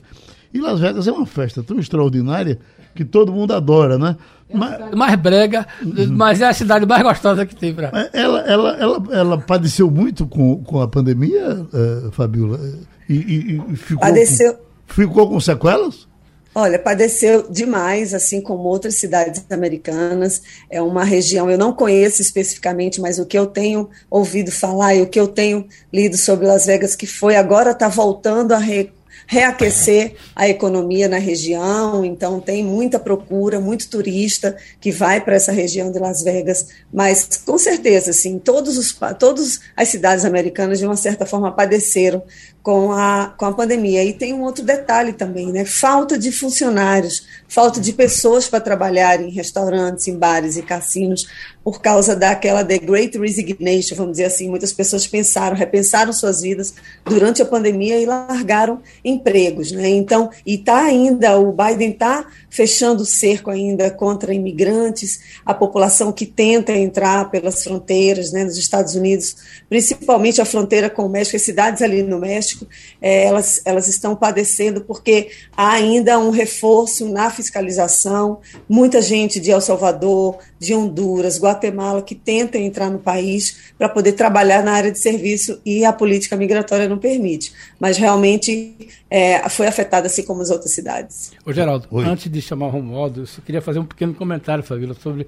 [0.53, 2.59] E Las Vegas é uma festa tão extraordinária
[2.95, 4.17] que todo mundo adora, né?
[4.49, 5.67] É mas, mais brega,
[6.09, 8.09] mas é a cidade mais gostosa que tem para.
[8.11, 12.59] Ela, ela, ela, ela padeceu muito com, com a pandemia, uh, Fabiola?
[13.07, 14.53] E, e, e ficou, padeceu.
[14.55, 16.07] Com, ficou com sequelas?
[16.53, 20.41] Olha, padeceu demais, assim como outras cidades americanas.
[20.69, 25.01] É uma região, eu não conheço especificamente, mas o que eu tenho ouvido falar e
[25.01, 28.91] o que eu tenho lido sobre Las Vegas, que foi agora está voltando a re,
[29.27, 35.51] reaquecer a economia na região, então tem muita procura, muito turista que vai para essa
[35.51, 40.85] região de Las Vegas, mas com certeza, assim, todos os, todas as cidades americanas de
[40.87, 42.23] uma certa forma padeceram
[42.69, 44.03] com a, com a pandemia.
[44.03, 45.65] E tem um outro detalhe também, né?
[45.65, 51.27] Falta de funcionários, falta de pessoas para trabalhar em restaurantes, em bares e cassinos,
[51.63, 54.51] por causa daquela The Great Resignation, vamos dizer assim.
[54.51, 59.89] Muitas pessoas pensaram, repensaram suas vidas durante a pandemia e largaram empregos, né?
[59.89, 66.11] Então, e está ainda, o Biden está fechando o cerco ainda contra imigrantes, a população
[66.11, 69.35] que tenta entrar pelas fronteiras, né, nos Estados Unidos,
[69.69, 72.67] principalmente a fronteira com o México, as cidades ali no México,
[73.01, 78.39] é, elas, elas estão padecendo porque há ainda um reforço na fiscalização.
[78.67, 84.13] Muita gente de El Salvador, de Honduras, Guatemala, que tenta entrar no país para poder
[84.13, 87.53] trabalhar na área de serviço e a política migratória não permite.
[87.79, 88.75] Mas realmente
[89.09, 91.31] é, foi afetada assim como as outras cidades.
[91.45, 92.05] Ô Geraldo, Oi.
[92.05, 95.27] antes de chamar o Romualdo, eu só queria fazer um pequeno comentário, Fabíola, sobre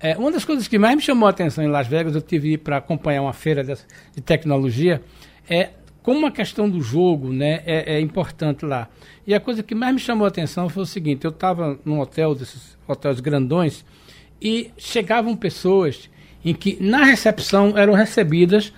[0.00, 2.56] é, uma das coisas que mais me chamou a atenção em Las Vegas, eu tive
[2.56, 3.74] para acompanhar uma feira de,
[4.14, 5.02] de tecnologia,
[5.48, 5.70] é
[6.02, 8.88] como a questão do jogo né, é, é, importante lá.
[9.26, 12.00] E a coisa que mais me chamou a atenção foi o seguinte: eu estava num
[12.00, 13.84] hotel, desses hotéis grandões,
[14.40, 16.08] e chegavam pessoas
[16.44, 18.72] em que na recepção eram recebidas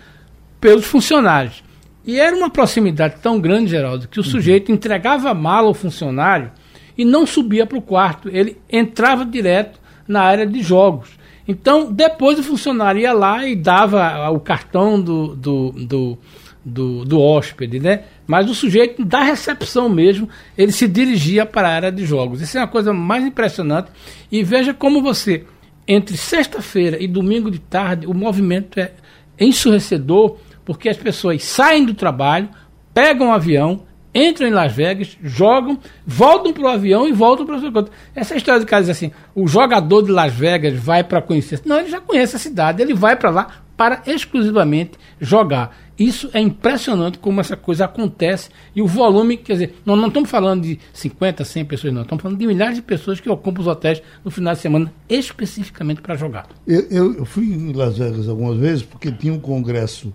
[0.58, 1.62] pelos funcionários.
[2.04, 4.28] E era uma proximidade tão grande, Geraldo, que o uhum.
[4.28, 6.50] sujeito entregava a mala ao funcionário
[6.96, 8.28] e não subia para o quarto.
[8.28, 9.78] Ele entrava direto
[10.08, 11.10] na área de jogos.
[11.46, 16.18] Então, depois o funcionário ia lá e dava o cartão do, do, do,
[16.64, 18.04] do, do hóspede, né?
[18.26, 22.40] Mas o sujeito da recepção mesmo, ele se dirigia para a área de jogos.
[22.40, 23.90] Isso é uma coisa mais impressionante.
[24.30, 25.44] E veja como você,
[25.88, 28.92] entre sexta-feira e domingo de tarde, o movimento é
[29.38, 32.48] ensurrecedor, porque as pessoas saem do trabalho,
[32.94, 33.84] pegam um avião,
[34.14, 37.90] entram em Las Vegas, jogam, voltam para o avião e voltam para o seu canto.
[38.14, 41.60] Essa história de diz assim: o jogador de Las Vegas vai para conhecer.
[41.64, 43.46] Não, ele já conhece a cidade, ele vai para lá
[43.76, 45.74] para exclusivamente jogar.
[45.98, 50.30] Isso é impressionante como essa coisa acontece e o volume, quer dizer, nós não estamos
[50.30, 53.66] falando de 50, 100 pessoas, não, estamos falando de milhares de pessoas que ocupam os
[53.66, 56.46] hotéis no final de semana especificamente para jogar.
[56.66, 60.12] Eu, eu, eu fui em Las Vegas algumas vezes porque tinha um congresso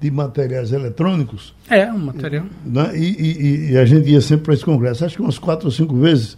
[0.00, 1.54] de materiais eletrônicos.
[1.68, 2.46] É, um material.
[2.64, 2.96] Né?
[2.96, 5.72] E, e, e, a gente ia sempre para esse congresso, acho que umas quatro ou
[5.72, 6.36] cinco vezes.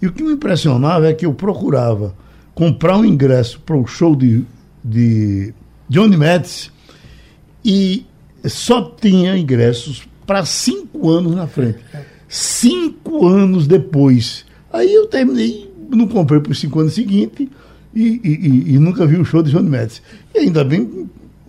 [0.00, 2.14] E o que me impressionava é que eu procurava
[2.54, 4.44] comprar um ingresso para o show de,
[4.82, 5.52] de
[5.88, 6.70] Johnny Metz
[7.64, 8.06] e
[8.46, 11.78] só tinha ingressos para cinco anos na frente.
[12.28, 14.44] Cinco anos depois.
[14.72, 17.48] Aí eu terminei, não comprei para os cinco anos seguintes
[17.94, 20.02] e, e, e, nunca vi o show de Johnny Metz.
[20.34, 21.08] E ainda bem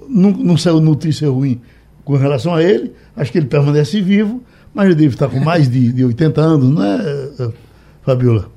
[0.09, 1.61] não, não saiu notícia ruim
[2.03, 2.93] com relação a ele.
[3.15, 4.41] Acho que ele permanece vivo,
[4.73, 7.51] mas ele deve estar com mais de, de 80 anos, não é,
[8.03, 8.51] Fabiola?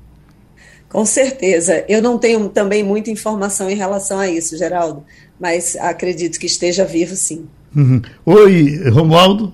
[0.89, 1.85] Com certeza.
[1.87, 5.03] Eu não tenho também muita informação em relação a isso, Geraldo,
[5.39, 7.45] mas acredito que esteja vivo sim.
[7.75, 8.01] Uhum.
[8.25, 9.53] Oi, Romualdo.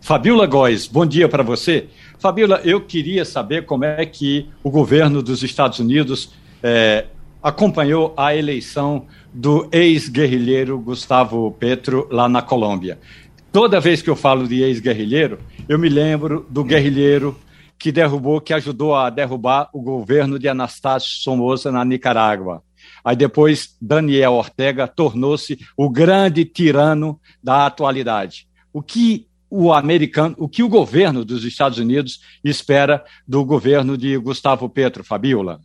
[0.00, 1.86] Fabiola Góes, bom dia para você.
[2.18, 7.06] Fabiola, eu queria saber como é que o governo dos Estados Unidos é,
[7.42, 12.98] acompanhou a eleição do ex-guerrilheiro Gustavo Petro lá na Colômbia.
[13.52, 17.36] Toda vez que eu falo de ex-guerrilheiro, eu me lembro do guerrilheiro
[17.78, 22.62] que derrubou, que ajudou a derrubar o governo de Anastácio Somoza na Nicarágua.
[23.04, 28.48] Aí depois Daniel Ortega tornou-se o grande tirano da atualidade.
[28.72, 34.16] O que o americano, o que o governo dos Estados Unidos espera do governo de
[34.18, 35.60] Gustavo Petro, Fabiola?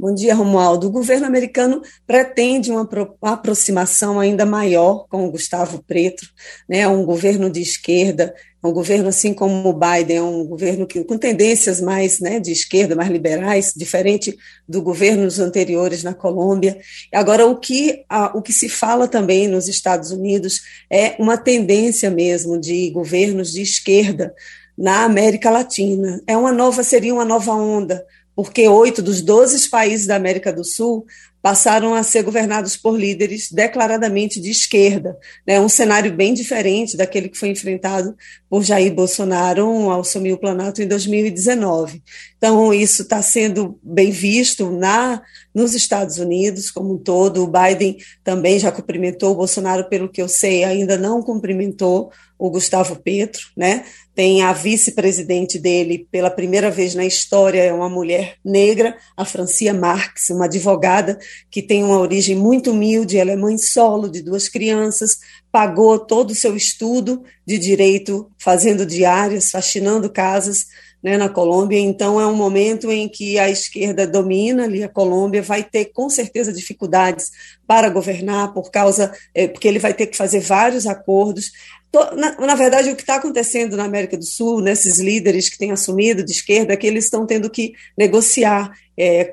[0.00, 0.86] Bom dia, Romualdo.
[0.86, 2.88] O governo americano pretende uma,
[3.20, 6.26] aproximação ainda maior com o Gustavo Petro,
[6.66, 6.88] né?
[6.88, 8.34] um governo de esquerda,
[8.64, 12.50] um governo assim como o Biden, é um governo que, com tendências mais né, de
[12.50, 14.34] esquerda, mais liberais, diferente
[14.66, 16.78] do governos anteriores na Colômbia.
[17.12, 22.10] Agora, o que, a, o que se fala também nos Estados Unidos é uma tendência
[22.10, 24.34] mesmo de governos de esquerda
[24.78, 26.22] na América Latina.
[26.26, 28.02] É uma nova, seria uma nova onda
[28.42, 31.04] porque oito dos doze países da América do Sul
[31.42, 35.14] passaram a ser governados por líderes declaradamente de esquerda,
[35.46, 35.60] né?
[35.60, 38.16] um cenário bem diferente daquele que foi enfrentado
[38.50, 42.02] por Jair Bolsonaro ao assumir o Planalto em 2019.
[42.36, 45.22] Então, isso está sendo bem visto na
[45.54, 47.44] nos Estados Unidos como um todo.
[47.44, 52.50] O Biden também já cumprimentou o Bolsonaro, pelo que eu sei, ainda não cumprimentou o
[52.50, 53.84] Gustavo Petro, né?
[54.14, 59.74] Tem a vice-presidente dele, pela primeira vez na história, é uma mulher negra, a Francia
[59.74, 61.18] Marx, uma advogada
[61.50, 65.18] que tem uma origem muito humilde, ela é mãe solo de duas crianças,
[65.50, 70.66] pagou todo o seu estudo de direito, fazendo diárias, faxinando casas,
[71.02, 71.78] né, na Colômbia.
[71.78, 76.08] Então, é um momento em que a esquerda domina ali a Colômbia, vai ter com
[76.08, 77.30] certeza dificuldades
[77.66, 81.52] para governar, por causa, é, porque ele vai ter que fazer vários acordos.
[81.92, 85.72] Na, na, verdade, o que está acontecendo na América do Sul, nesses líderes que têm
[85.72, 88.72] assumido de esquerda, é que eles estão tendo que negociar.
[89.02, 89.32] É,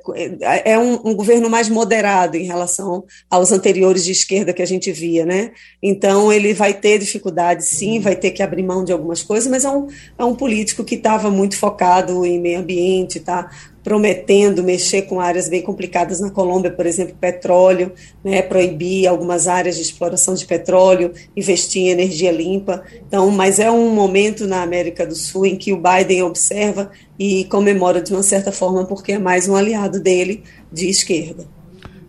[0.63, 4.93] é, um, um, governo mais moderado em relação aos anteriores de esquerda que a gente
[4.93, 5.51] via, né?
[5.83, 9.65] Então, ele vai ter dificuldades, sim, vai ter que abrir mão de algumas coisas, mas
[9.65, 9.87] é um,
[10.17, 13.51] é um político que estava muito focado em meio ambiente, tá?
[13.87, 19.77] Prometendo mexer com áreas bem complicadas na Colômbia, por exemplo, petróleo, né, proibir algumas áreas
[19.77, 22.83] de exploração de petróleo, investir em energia limpa.
[23.07, 27.45] Então, mas é um momento na América do Sul em que o Biden observa e
[27.45, 31.45] comemora de uma certa forma porque é mais um aliado dele de esquerda.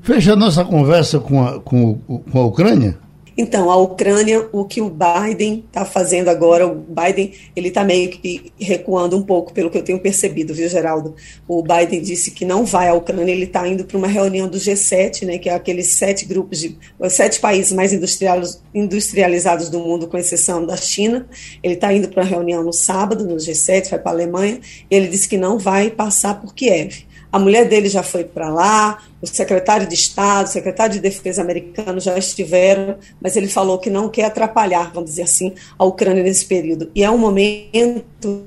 [0.02, 2.98] Fecha a nossa conversa com a, com, com a Ucrânia.
[3.40, 8.10] Então, a Ucrânia, o que o Biden está fazendo agora, o Biden ele está meio
[8.10, 11.14] que recuando um pouco, pelo que eu tenho percebido, viu, Geraldo?
[11.46, 14.58] O Biden disse que não vai à Ucrânia, ele está indo para uma reunião do
[14.58, 16.76] G7, né, que é aqueles sete grupos de
[17.08, 21.28] sete países mais industrializados do mundo, com exceção da China.
[21.62, 24.60] Ele está indo para uma reunião no sábado, no G7, vai para a Alemanha,
[24.90, 27.06] e ele disse que não vai passar por Kiev.
[27.30, 31.42] A mulher dele já foi para lá, o secretário de Estado, o secretário de Defesa
[31.42, 36.22] americano já estiveram, mas ele falou que não quer atrapalhar, vamos dizer assim, a Ucrânia
[36.22, 36.90] nesse período.
[36.94, 38.46] E é um momento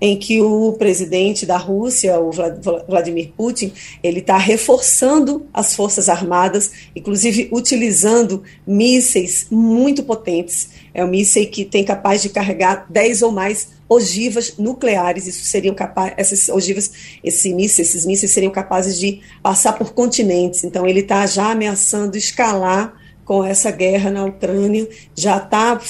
[0.00, 2.30] em que o presidente da Rússia, o
[2.86, 10.68] Vladimir Putin, ele está reforçando as forças armadas, inclusive utilizando mísseis muito potentes.
[10.92, 15.26] É um míssil que tem capaz de carregar 10 ou mais ogivas nucleares.
[15.26, 16.90] Isso seriam capazes, essas ogivas,
[17.22, 20.64] esses mísseis, esses mísseis seriam capazes de passar por continentes.
[20.64, 25.80] Então ele está já ameaçando escalar com essa guerra na Ucrânia, já está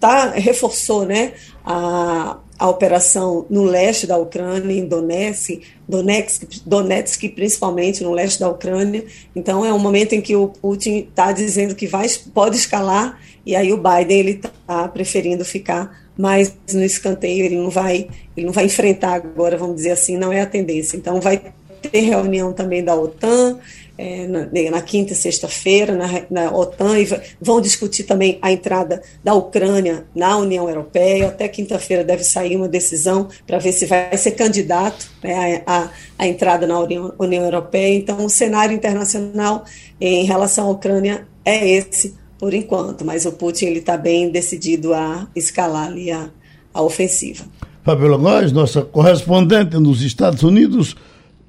[0.00, 1.32] tá, reforçou né,
[1.64, 8.48] a, a operação no leste da Ucrânia, em Donetsk, Donetsk, Donetsk, principalmente no leste da
[8.48, 9.04] Ucrânia.
[9.36, 13.54] Então é um momento em que o Putin está dizendo que vai, pode escalar e
[13.54, 17.44] aí o Biden ele está preferindo ficar mais no escanteio.
[17.44, 20.96] Ele não vai, ele não vai enfrentar agora, vamos dizer assim, não é a tendência.
[20.96, 21.40] Então vai
[21.82, 23.58] ter reunião também da OTAN
[23.96, 27.08] é, na, na, quinta e sexta-feira na, na, OTAN e
[27.40, 31.28] vão discutir também a entrada da Ucrânia na União Europeia.
[31.28, 36.26] Até quinta-feira deve sair uma decisão para ver se vai ser candidato né, a, a,
[36.26, 37.94] entrada na União, União Europeia.
[37.94, 39.64] Então, o cenário internacional
[40.00, 44.92] em relação à Ucrânia é esse por enquanto, mas o Putin ele está bem decidido
[44.92, 46.28] a escalar ali a,
[46.72, 47.44] a ofensiva.
[47.82, 50.96] Fabiola Góes, nossa correspondente nos Estados Unidos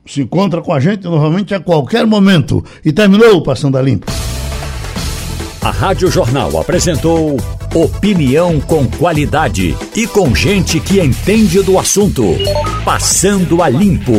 [0.05, 2.63] se encontra com a gente novamente a qualquer momento.
[2.83, 4.11] E terminou Passando a Limpo.
[5.61, 7.37] A Rádio Jornal apresentou
[7.73, 12.23] opinião com qualidade e com gente que entende do assunto.
[12.85, 14.13] Passando a Limpo.